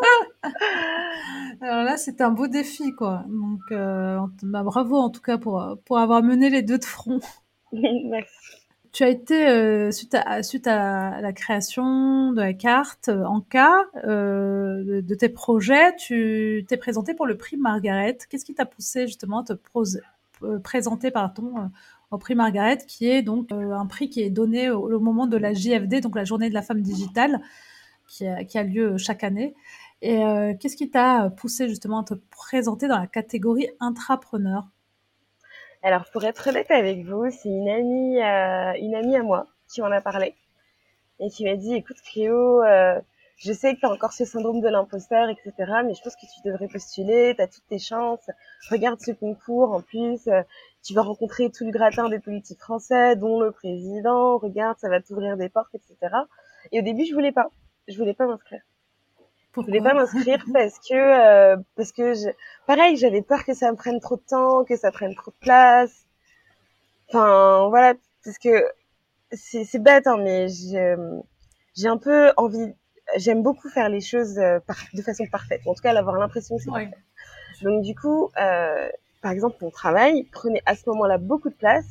[1.62, 3.24] Alors là, c'est un beau défi, quoi.
[3.30, 7.22] Donc, euh, bah, bravo en tout cas pour pour avoir mené les deux de front.
[7.72, 8.63] Merci
[8.94, 15.02] tu as été, euh, suite, à, la création de la carte euh, en cas euh,
[15.02, 18.20] de, tes projets, tu t'es présenté pour le prix Margaret.
[18.30, 19.54] Qu'est-ce qui t'a poussé justement à te
[20.44, 21.50] euh, présenter euh,
[22.12, 25.54] au prix Margaret, qui est donc un prix qui est donné au, moment de la
[25.54, 27.42] JFD, donc la journée de la femme digitale,
[28.08, 29.56] qui a lieu chaque année.
[30.04, 30.20] Et
[30.60, 34.68] qu'est-ce qui t'a poussé justement à te présenter dans la catégorie intrapreneur?
[35.84, 39.82] Alors, pour être honnête avec vous, c'est une amie, euh, une amie à moi qui
[39.82, 40.34] m'en a parlé
[41.20, 43.02] et qui m'a dit, écoute Cléo, euh,
[43.36, 45.54] je sais que tu as encore ce syndrome de l'imposteur, etc.,
[45.86, 48.30] mais je pense que tu devrais postuler, tu as toutes tes chances,
[48.70, 50.42] regarde ce concours, en plus, euh,
[50.86, 55.02] tu vas rencontrer tout le gratin des politiques français, dont le président, regarde, ça va
[55.02, 56.16] t'ouvrir des portes, etc.
[56.72, 57.50] Et au début, je voulais pas,
[57.90, 58.62] je voulais pas m'inscrire.
[59.54, 62.30] Pourquoi je voulais pas m'inscrire parce que euh, parce que je...
[62.66, 65.38] pareil j'avais peur que ça me prenne trop de temps que ça prenne trop de
[65.40, 66.06] place.
[67.10, 67.94] Enfin voilà
[68.26, 68.66] parce que
[69.32, 70.96] c'est c'est bête hein, mais j'ai
[71.76, 72.74] j'ai un peu envie
[73.18, 74.78] j'aime beaucoup faire les choses euh, par...
[74.94, 75.62] de façon parfaite.
[75.68, 76.90] En tout cas avoir l'impression que c'est ouais.
[76.90, 77.64] parfait.
[77.64, 78.90] Donc du coup euh,
[79.22, 81.86] par exemple mon travail prenait à ce moment-là beaucoup de place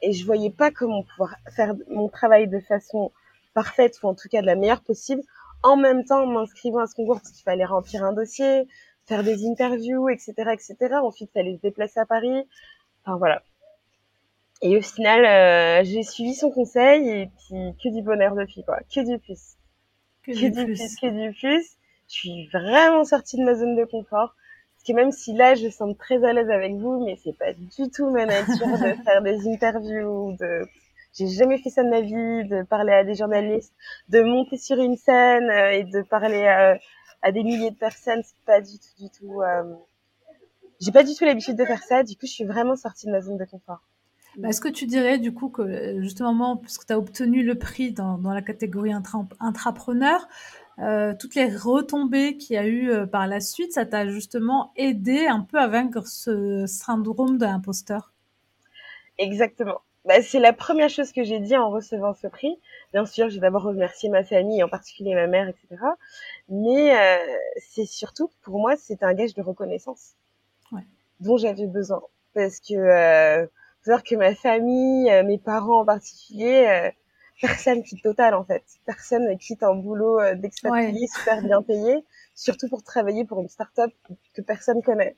[0.00, 3.10] et je voyais pas comment pouvoir faire mon travail de façon
[3.54, 5.22] parfaite ou en tout cas de la meilleure possible
[5.64, 8.68] en même temps en m'inscrivant à ce concours parce qu'il fallait remplir un dossier,
[9.06, 10.76] faire des interviews, etc., etc.
[11.02, 12.46] Ensuite, il fallait se déplacer à Paris.
[13.02, 13.42] Enfin voilà.
[14.60, 18.78] Et au final, euh, j'ai suivi son conseil et puis que du bonheur depuis quoi,
[18.94, 19.56] que du plus,
[20.22, 20.96] que, du, plus.
[21.00, 21.76] que du plus.
[22.08, 24.34] Je suis vraiment sortie de ma zone de confort.
[24.74, 27.54] Parce que même si là, je sens très à l'aise avec vous, mais c'est pas
[27.54, 30.68] du tout ma nature de faire des interviews, de
[31.14, 33.72] j'ai jamais fait ça de ma vie, de parler à des journalistes,
[34.08, 36.78] de monter sur une scène euh, et de parler à,
[37.22, 38.22] à des milliers de personnes.
[38.24, 39.40] C'est pas du tout, du tout.
[39.42, 39.74] Euh...
[40.80, 42.02] J'ai pas du tout l'habitude de faire ça.
[42.02, 43.80] Du coup, je suis vraiment sortie de ma zone de confort.
[44.36, 47.92] Bah, Est-ce que tu dirais du coup que justement, puisque tu as obtenu le prix
[47.92, 50.26] dans, dans la catégorie intra intrapreneur,
[50.80, 54.72] euh, toutes les retombées qu'il y a eu euh, par la suite, ça t'a justement
[54.74, 58.12] aidé un peu à vaincre ce syndrome de l'imposteur?
[59.18, 59.80] Exactement.
[60.04, 62.60] Bah, c'est la première chose que j'ai dit en recevant ce prix.
[62.92, 65.82] Bien sûr, j'ai d'abord remercié ma famille, en particulier ma mère, etc.
[66.48, 70.12] Mais euh, c'est surtout, pour moi, c'est un gage de reconnaissance
[70.72, 70.82] ouais.
[71.20, 72.02] dont j'avais besoin.
[72.34, 76.90] Parce que, euh, faut savoir que ma famille, euh, mes parents en particulier, euh,
[77.40, 78.62] personne quitte total en fait.
[78.86, 81.06] Personne quitte un boulot euh, d'expatrié ouais.
[81.06, 83.92] super bien payé, surtout pour travailler pour une start-up
[84.34, 85.16] que personne connaît.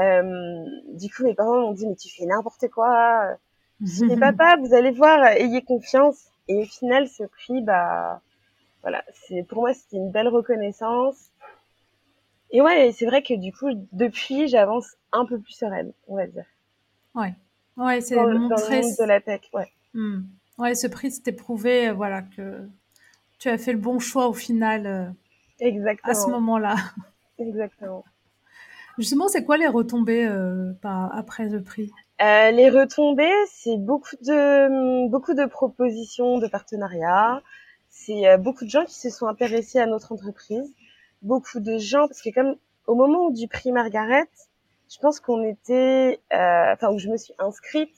[0.00, 3.36] Euh, du coup, mes parents m'ont dit mais tu fais n'importe quoi.
[4.08, 6.24] Mais papa, vous allez voir, ayez confiance.
[6.48, 8.20] Et au final, ce prix, bah,
[8.82, 11.30] voilà, c'est pour moi c'était une belle reconnaissance.
[12.50, 16.26] Et ouais, c'est vrai que du coup, depuis, j'avance un peu plus sereine, on va
[16.26, 16.44] dire.
[17.14, 17.34] Ouais,
[17.76, 19.70] ouais, c'est dans, montrer dans le monde de la tech, ouais.
[19.92, 20.22] Hmm.
[20.58, 22.68] Ouais, ce prix, c'était prouvé, euh, voilà, que
[23.38, 24.86] tu as fait le bon choix au final.
[24.86, 25.10] Euh,
[25.60, 26.12] Exactement.
[26.12, 26.76] À ce moment-là.
[27.38, 28.04] Exactement.
[28.98, 31.90] Justement, c'est quoi les retombées euh, après le prix?
[32.22, 37.42] Euh, Les retombées, c'est beaucoup de beaucoup de propositions de partenariats.
[37.88, 40.74] C'est euh, beaucoup de gens qui se sont intéressés à notre entreprise.
[41.22, 44.28] Beaucoup de gens, parce que comme au moment du prix Margaret,
[44.88, 47.94] je pense qu'on était, euh, enfin où je me suis inscrite,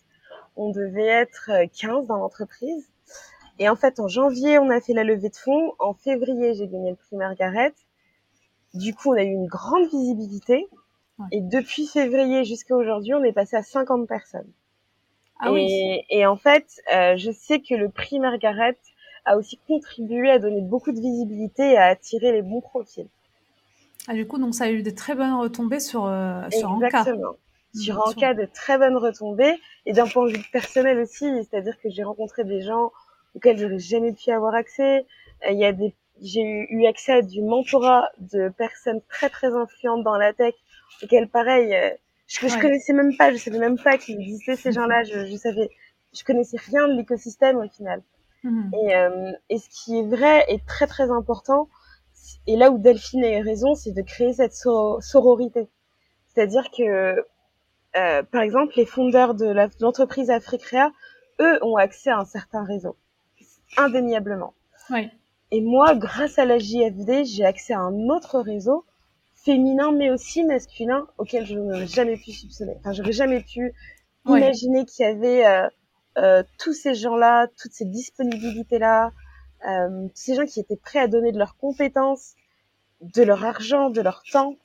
[0.56, 2.88] on devait être 15 dans l'entreprise.
[3.58, 5.72] Et en fait, en janvier, on a fait la levée de fonds.
[5.78, 7.74] En février, j'ai gagné le prix Margaret.
[8.74, 10.68] Du coup, on a eu une grande visibilité.
[11.18, 11.26] Ouais.
[11.32, 14.50] Et depuis février jusqu'à aujourd'hui, on est passé à 50 personnes.
[15.38, 16.02] Ah et, oui.
[16.10, 18.76] et en fait, euh, je sais que le prix Margaret
[19.24, 23.08] a aussi contribué à donner beaucoup de visibilité et à attirer les bons profils.
[24.08, 27.30] Ah, du coup, donc ça a eu de très bonnes retombées sur, euh, sur Exactement.
[27.30, 27.38] Anka.
[27.74, 29.54] Sur Anka, de très bonnes retombées.
[29.84, 32.92] Et d'un point de vue personnel aussi, c'est-à-dire que j'ai rencontré des gens
[33.34, 35.06] auxquels j'aurais jamais pu avoir accès.
[35.44, 39.52] Euh, Il y a des, j'ai eu accès à du mentorat de personnes très très
[39.54, 40.54] influentes dans la tech
[41.02, 41.90] auxquelles pareil, euh,
[42.26, 42.60] je, je Ouais.
[42.60, 45.04] connaissais même pas, je savais même pas qu'ils existaient ces gens-là.
[45.04, 45.70] Je, je savais,
[46.12, 48.02] je connaissais rien de l'écosystème au final.
[48.44, 48.70] Mhm.
[48.74, 51.68] Et, euh, et ce qui est vrai et très très important,
[52.46, 55.68] et là où Delphine a eu raison, c'est de créer cette sor- sororité.
[56.28, 57.24] C'est-à-dire que,
[57.96, 59.46] euh, par exemple, les fondeurs de
[59.80, 60.92] l'entreprise Africrea,
[61.40, 62.96] eux, ont accès à un certain réseau,
[63.76, 64.54] indéniablement.
[64.90, 65.10] Ouais.
[65.50, 68.84] Et moi, grâce à la JFD, j'ai accès à un autre réseau
[69.46, 72.74] féminin, mais aussi masculin, auquel je n'aurais jamais pu soupçonner.
[72.80, 73.72] Enfin, j'aurais jamais pu
[74.26, 74.40] Ouais.
[74.40, 75.68] imaginer qu'il y avait euh,
[76.18, 79.12] euh, tous ces gens-là, toutes ces disponibilités-là,
[79.68, 82.34] euh, tous ces gens qui étaient prêts à donner de leurs compétences,
[83.00, 84.56] de leur argent, de leur temps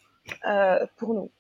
[0.47, 1.31] euh, pour nous.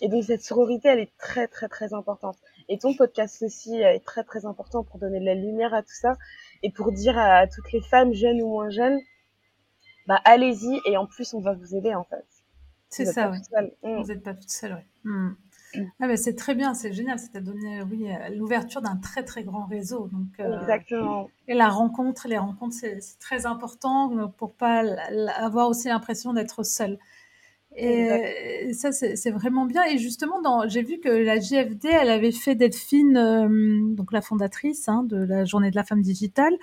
[0.00, 2.36] Et donc cette sororité, elle est très très très importante.
[2.68, 5.94] Et ton podcast aussi est très très important pour donner de la lumière à tout
[6.00, 6.16] ça
[6.62, 8.98] et pour dire à, toutes les femmes jeunes ou moins jeunes,
[10.06, 12.24] bah allez-y et en plus on va vous aider en fait.
[12.88, 13.30] C'est ça.
[13.30, 13.96] Mm.
[14.00, 14.82] Vous n'êtes pas toute seule.
[15.04, 15.30] Hmm.
[15.74, 15.84] Mm.
[16.00, 19.42] Ah, c'est très bien, c'est génial, ça t'a donné oui, euh, l'ouverture d'un très très
[19.44, 20.08] grand réseau.
[20.12, 21.28] Donc, euh, Exactement.
[21.46, 24.82] et la rencontre, les rencontres, c'est très important euh, pour pas
[25.36, 26.98] avoir aussi l'impression d'être seule.
[27.76, 29.84] Et ça, c'est vraiment bien.
[29.84, 34.88] Et justement, j'ai vu que la JFD, elle avait fait Delphine, euh, donc la fondatrice
[34.88, 36.54] hein, de la Journée de la femme digitale,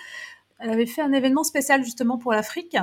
[0.59, 2.75] elle avait fait un événement spécial justement pour l'Afrique.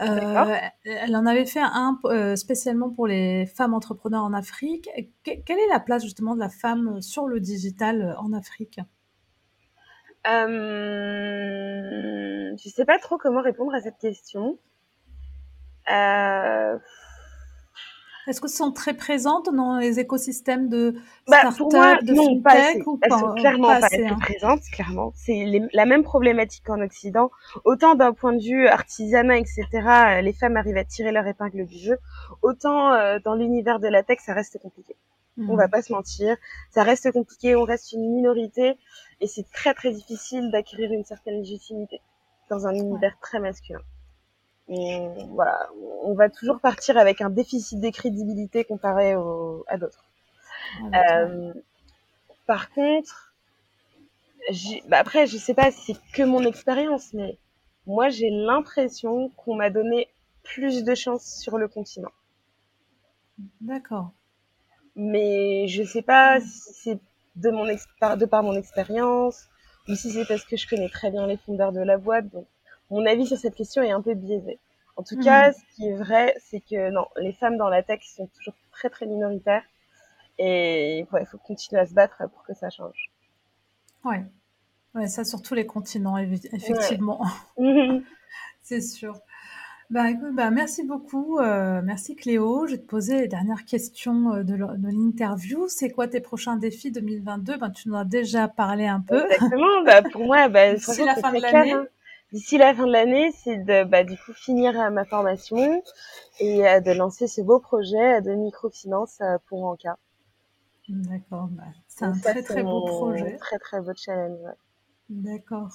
[0.00, 4.88] Euh, elle en avait fait un euh, spécialement pour les femmes entrepreneurs en Afrique.
[5.24, 8.80] Que- quelle est la place justement de la femme sur le digital en Afrique?
[10.26, 10.40] Euh,
[12.56, 14.58] je sais pas trop comment répondre à cette question.
[18.28, 20.94] Est-ce qu'elles sont très présentes dans les écosystèmes de
[21.26, 22.72] bah, start-up, moi, de non, pas assez.
[22.72, 24.16] fintech ou Elles pas, sont clairement pas assez, hein?
[24.20, 25.12] présentes, clairement.
[25.16, 27.30] C'est les- la même problématique qu'en Occident.
[27.64, 31.66] Autant d'un point de vue artisanat, etc., euh, les femmes arrivent à tirer leur épingle
[31.66, 31.98] du jeu.
[32.42, 34.94] Autant euh, dans l'univers de la tech, ça reste compliqué.
[35.38, 35.56] On Mhm.
[35.56, 36.36] va pas se mentir.
[36.70, 38.76] Ça reste compliqué, on reste une minorité.
[39.20, 42.00] Et c'est très très difficile d'acquérir une certaine légitimité
[42.50, 43.80] dans un univers très masculin.
[44.68, 45.68] On, voilà,
[46.02, 50.04] on va toujours partir avec un déficit de crédibilité comparé au, à d'autres.
[50.92, 51.52] Ah, euh,
[52.46, 53.34] par contre,
[54.88, 57.38] bah après, je sais pas si c'est que mon expérience, mais
[57.86, 60.08] moi, j'ai l'impression qu'on m'a donné
[60.42, 62.12] plus de chance sur le continent.
[63.60, 64.10] D'accord.
[64.94, 66.98] Mais je sais pas si c'est
[67.36, 69.48] de mon de par mon expérience
[69.88, 72.28] ou si c'est parce que je connais très bien les fondeurs de la boîte.
[72.28, 72.46] Donc,
[72.92, 74.58] mon avis sur cette question est un peu biaisé.
[74.96, 75.54] En tout cas, mhm.
[75.54, 78.90] ce qui est vrai, c'est que non, les femmes dans la tech sont toujours très
[78.90, 79.64] très minoritaires
[80.38, 83.10] et il faut continuer à se battre pour que ça change.
[84.04, 84.24] Ouais,
[84.94, 87.24] ouais ça sur tous les continents, effectivement.
[88.62, 89.18] c'est sûr.
[89.90, 91.38] Bah, écoute, bah, merci beaucoup.
[91.38, 92.66] Euh, merci Cléo.
[92.66, 95.68] Je vais te poser les dernières questions euh, de, l'interview.
[95.68, 99.22] C'est quoi tes prochains défis 2022 ben, Tu nous as déjà parlé un peu.
[99.24, 99.82] Exactement.
[99.84, 101.72] bah, pour moi, bah, d'ici la fin de l'année.
[101.72, 101.86] Hein.
[102.32, 105.82] D'ici la fin de l'année, c'est de bah, du coup finir euh, ma formation
[106.40, 109.98] et de lancer ce beau projet de microfinance pour Anka.
[110.88, 111.48] D'accord.
[111.50, 113.36] Bah, c'est un très très beau projet.
[113.36, 114.40] Très très beau challenge.
[115.12, 115.68] D'accord.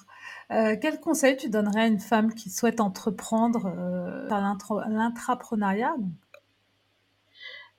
[0.52, 4.28] Euh, quel conseil tu donnerais à une femme qui souhaite entreprendre euh,
[4.90, 5.96] l'intrapreneuriat?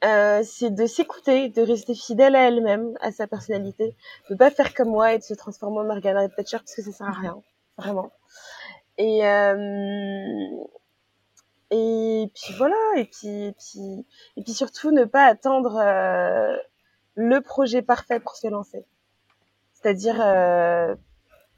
[0.05, 3.97] Euh, c'est de s'écouter, de rester fidèle à elle-même, à sa personnalité,
[4.31, 6.93] de pas faire comme moi et de se transformer en Margaret Thatcher parce que ça
[6.93, 7.43] sert à rien,
[7.77, 8.13] vraiment.
[8.99, 10.49] Et euh,
[11.71, 16.57] et puis voilà, et puis et puis et puis surtout ne pas attendre euh,
[17.15, 18.85] le projet parfait pour se lancer.
[19.75, 20.95] C'est-à-dire euh,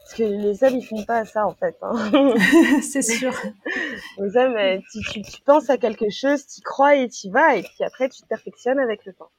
[0.00, 1.76] parce que les hommes, ils font pas ça, en fait.
[1.82, 2.34] Hein.
[2.82, 3.32] c'est sûr.
[4.18, 7.62] les hommes, euh, tu, tu, penses à quelque chose, tu crois et tu vas, et
[7.62, 9.30] puis après, tu te perfectionnes avec le temps.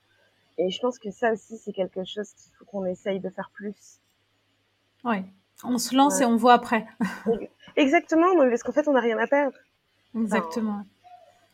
[0.58, 3.50] Et je pense que ça aussi, c'est quelque chose qu'il faut qu'on essaye de faire
[3.54, 4.00] plus.
[5.04, 5.24] Oui.
[5.64, 6.86] On se lance et on voit après.
[7.76, 9.58] Exactement, parce qu'en fait, on n'a rien à perdre.
[10.16, 10.86] Exactement.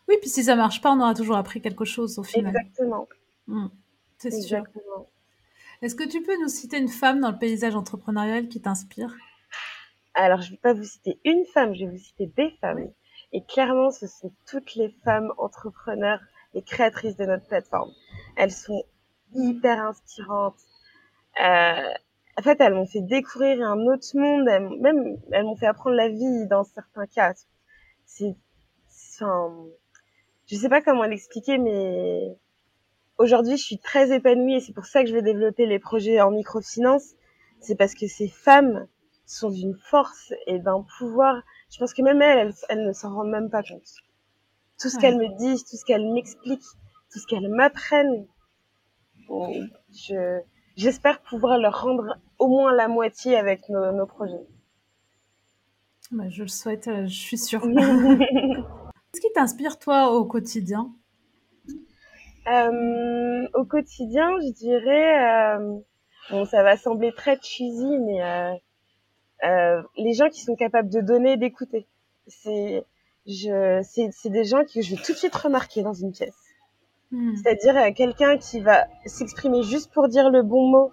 [0.07, 2.55] Oui, puis si ça marche pas, on aura toujours appris quelque chose au final.
[2.55, 3.07] Exactement.
[3.47, 3.67] Mmh.
[4.17, 4.63] C'est sûr.
[5.81, 9.15] Est-ce que tu peux nous citer une femme dans le paysage entrepreneurial qui t'inspire?
[10.15, 12.89] Alors, je ne vais pas vous citer une femme, je vais vous citer des femmes.
[13.31, 16.21] Et clairement, ce sont toutes les femmes entrepreneurs
[16.55, 17.91] et créatrices de notre plateforme.
[18.35, 18.83] Elles sont
[19.35, 20.59] hyper inspirantes.
[21.43, 21.93] Euh,
[22.37, 24.47] en fait, elles m'ont fait découvrir un autre monde.
[24.47, 27.33] Elles, même, elles m'ont fait apprendre la vie dans certains cas.
[28.05, 28.35] C'est,
[29.15, 29.65] enfin,
[30.45, 32.37] je sais pas comment l'expliquer, mais
[33.17, 36.21] aujourd'hui, je suis très épanouie et c'est pour ça que je vais développer les projets
[36.21, 37.15] en microfinance.
[37.59, 38.87] C'est parce que ces femmes
[39.25, 41.41] sont d'une force et d'un pouvoir.
[41.71, 43.89] Je pense que même elles, elles, ne s'en rendent même pas compte.
[44.79, 46.61] Tout ce qu'elles me disent, tout ce qu'elles m'expliquent,
[47.11, 48.27] tout ce qu'elles m'apprennent,
[49.27, 50.39] je,
[50.77, 54.47] j'espère pouvoir leur rendre au moins la moitié avec nos, nos projets.
[56.11, 57.61] Bah, je le souhaite, euh, je suis sûre.
[57.67, 60.93] Qu'est-ce qui t'inspire toi au quotidien?
[62.47, 65.79] Euh, au quotidien, je dirais, euh,
[66.29, 68.53] bon, ça va sembler très cheesy, mais euh,
[69.43, 71.87] euh, les gens qui sont capables de donner et d'écouter.
[72.27, 72.85] C'est,
[73.25, 76.46] je, c'est, c'est des gens que je vais tout de suite remarquer dans une pièce.
[77.11, 77.35] Hmm.
[77.35, 80.91] C'est-à-dire euh, quelqu'un qui va s'exprimer juste pour dire le bon mot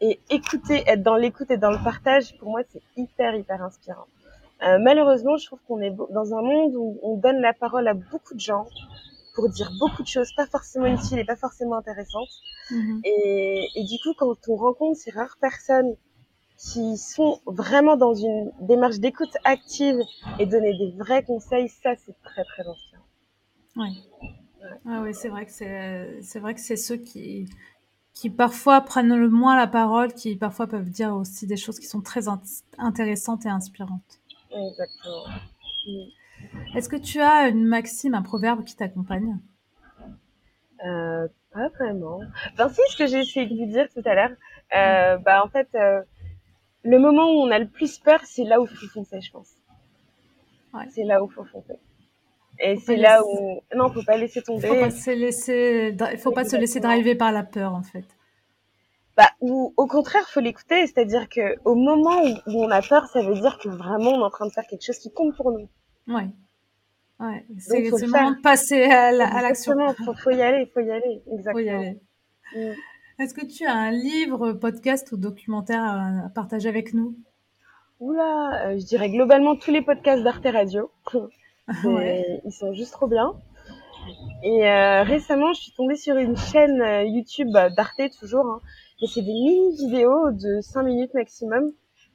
[0.00, 2.36] et écouter, être dans l'écoute et dans le partage.
[2.38, 4.06] Pour moi, c'est hyper hyper inspirant.
[4.62, 7.94] Euh, malheureusement, je trouve qu'on est dans un monde où on donne la parole à
[7.94, 8.66] beaucoup de gens,
[9.34, 12.28] pour dire beaucoup de choses, pas forcément utiles et pas forcément intéressantes.
[12.70, 13.00] Mhm.
[13.04, 15.94] Et, et, du coup, quand on rencontre ces rares personnes
[16.58, 19.98] qui sont vraiment dans une démarche d'écoute active
[20.40, 23.04] et donner des vrais conseils, ça, c'est très, très inspirant.
[23.76, 24.02] Oui.
[24.86, 27.48] Ah oui, c'est vrai que c'est, c'est vrai que c'est ceux qui,
[28.14, 31.86] qui parfois prennent le moins la parole, qui parfois peuvent dire aussi des choses qui
[31.86, 32.24] sont très
[32.78, 34.20] intéressantes et inspirantes.
[34.50, 35.24] Exactement.
[36.74, 39.38] Est-ce que tu as une maxime, un proverbe qui t'accompagne?
[40.86, 42.20] Euh, Pas vraiment.
[42.52, 44.30] Enfin, si, ce que j'ai essayé de vous dire tout à l'heure,
[44.76, 46.02] euh, bah en fait, euh,
[46.84, 49.32] le moment où on a le plus peur, c'est là où il faut foncer, je
[49.32, 49.50] pense.
[50.74, 50.84] Ouais.
[50.90, 51.74] C'est là où il faut foncer.
[52.60, 54.66] Et c'est là où non, faut pas laisser tomber.
[54.66, 58.04] Faut pas se laisser, il faut pas se laisser driver par la peur, en fait.
[59.16, 60.86] Bah, ou au contraire, faut l'écouter.
[60.86, 64.24] C'est-à-dire que au moment où, on a peur, ça veut dire que vraiment on est
[64.24, 65.68] en train de faire quelque chose qui compte pour nous.
[66.06, 66.28] Ouais.
[67.20, 69.74] Ouais, c'est le moment de passer à l'action.
[69.76, 71.22] Il faut, faut, y aller, il faut y aller.
[71.32, 71.52] Exactement.
[71.52, 72.00] Faut y aller.
[72.54, 72.74] Mm.
[73.18, 77.16] Est-ce que tu as un livre, podcast ou documentaire à, partager avec nous?
[77.98, 80.92] Oula, euh, je dirais globalement tous les podcasts d'Arte Radio.
[81.84, 82.40] ouais.
[82.44, 83.34] Ils sont juste trop bien.
[84.42, 88.60] Et euh, récemment, je suis tombée sur une chaîne euh, YouTube bah, d'Arte toujours, hein,
[89.00, 91.72] mais c'est des mini vidéos de 5 minutes maximum.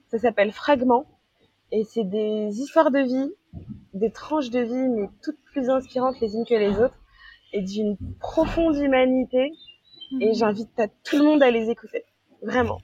[0.08, 1.06] Ça s'appelle Fragments
[1.72, 3.32] et c'est des histoires de vie
[3.94, 6.98] des tranches de vie, mais toutes plus inspirantes les unes que les autres,
[7.52, 9.52] et d'une profonde humanité.
[10.20, 10.34] Et mhm.
[10.34, 10.70] j'invite
[11.04, 12.04] tout le monde à les écouter.
[12.42, 12.80] Vraiment.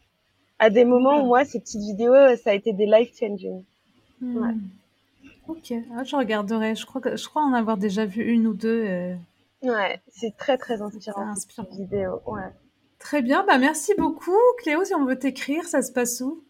[0.57, 3.63] À des moments où moi, ces petites vidéos, ça a été des life changing.
[4.22, 4.38] Mhm.
[4.38, 4.53] Ouais.
[5.50, 6.76] Ok, ah, je regarderai.
[6.76, 8.86] Je crois, que, je crois en avoir déjà vu une ou deux.
[8.86, 9.16] Euh.
[9.64, 11.28] Ouais, c'est très très inspirant.
[11.28, 11.68] inspirant.
[11.72, 12.54] Vidéo, ouais.
[13.00, 14.38] Très bien, bah merci beaucoup.
[14.60, 16.43] Cléo, si on veut t'écrire, ça se passe où?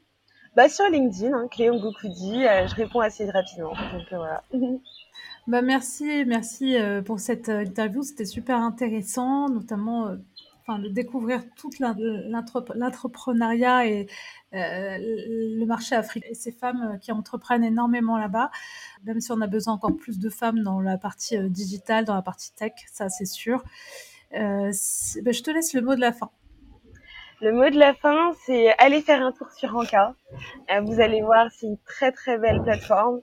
[0.56, 3.70] Bah, Sur LinkedIn, hein, Cléo Ngokoudi, euh, je réponds assez rapidement.
[3.70, 4.44] Donc euh, voilà.
[5.48, 10.10] bah, merci, merci euh, pour cette interview, c'était super intéressant, notamment
[10.62, 14.08] enfin, de découvrir tout l'entrepreneuriat et
[14.52, 18.52] le marché africain et ces femmes qui entreprennent énormément là-bas,
[19.04, 22.22] même si on a besoin encore plus de femmes dans la partie digitale, dans la
[22.22, 23.64] partie tech, ça c'est sûr.
[24.32, 26.32] Bah, je te laisse le mot de la fin.
[27.42, 30.14] Le mot de la fin, c'est aller faire un tour sur Anka.
[30.72, 33.22] Euh, vous allez voir, c'est une très très belle plateforme.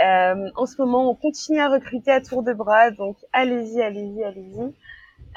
[0.00, 4.22] Euh, en ce moment, on continue à recruter à tour de bras, donc allez-y, allez-y,
[4.22, 4.72] allez-y.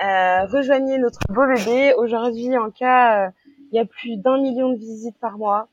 [0.06, 1.96] Euh, rejoignez notre beau bébé.
[1.98, 3.32] Aujourd'hui, Anka,
[3.72, 5.70] il y a plus d'un million de visites par mois.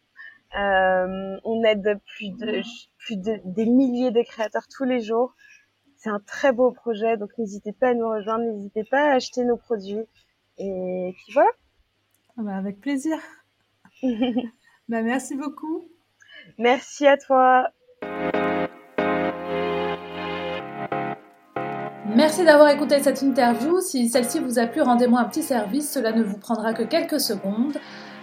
[0.55, 2.63] on aide plus de
[2.99, 5.35] plus de des milliers de créateurs tous les jours.
[5.97, 9.45] C'est un très beau projet, donc n'hésitez pas à nous rejoindre, n'hésitez pas à acheter
[9.45, 10.05] nos produits.
[10.59, 11.51] Et puis voilà.
[12.39, 13.19] Ah bah, avec plaisir.
[14.03, 15.89] bah, merci beaucoup.
[16.59, 17.71] Merci à toi.
[22.17, 23.83] Merci d'avoir écouté cette interview.
[23.83, 25.93] Si celle-ci vous a plu, rendez-moi un petit service.
[25.93, 27.77] Cela ne vous prendra que quelques secondes.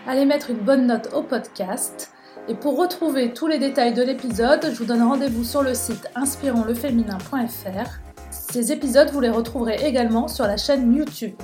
[0.08, 2.12] Allez mettre une bonne note au podcast.
[2.48, 6.10] Et pour retrouver tous les détails de l'épisode, je vous donne rendez-vous sur le site
[6.16, 8.00] inspironsleféminin.fr.
[8.32, 11.36] Ces épisodes, vous les retrouverez également sur la chaîne YouTube.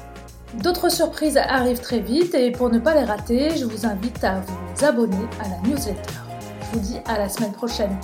[0.63, 4.39] D'autres surprises arrivent très vite et pour ne pas les rater, je vous invite à
[4.39, 6.13] vous abonner à la newsletter.
[6.61, 7.95] Je vous dis à la semaine prochaine.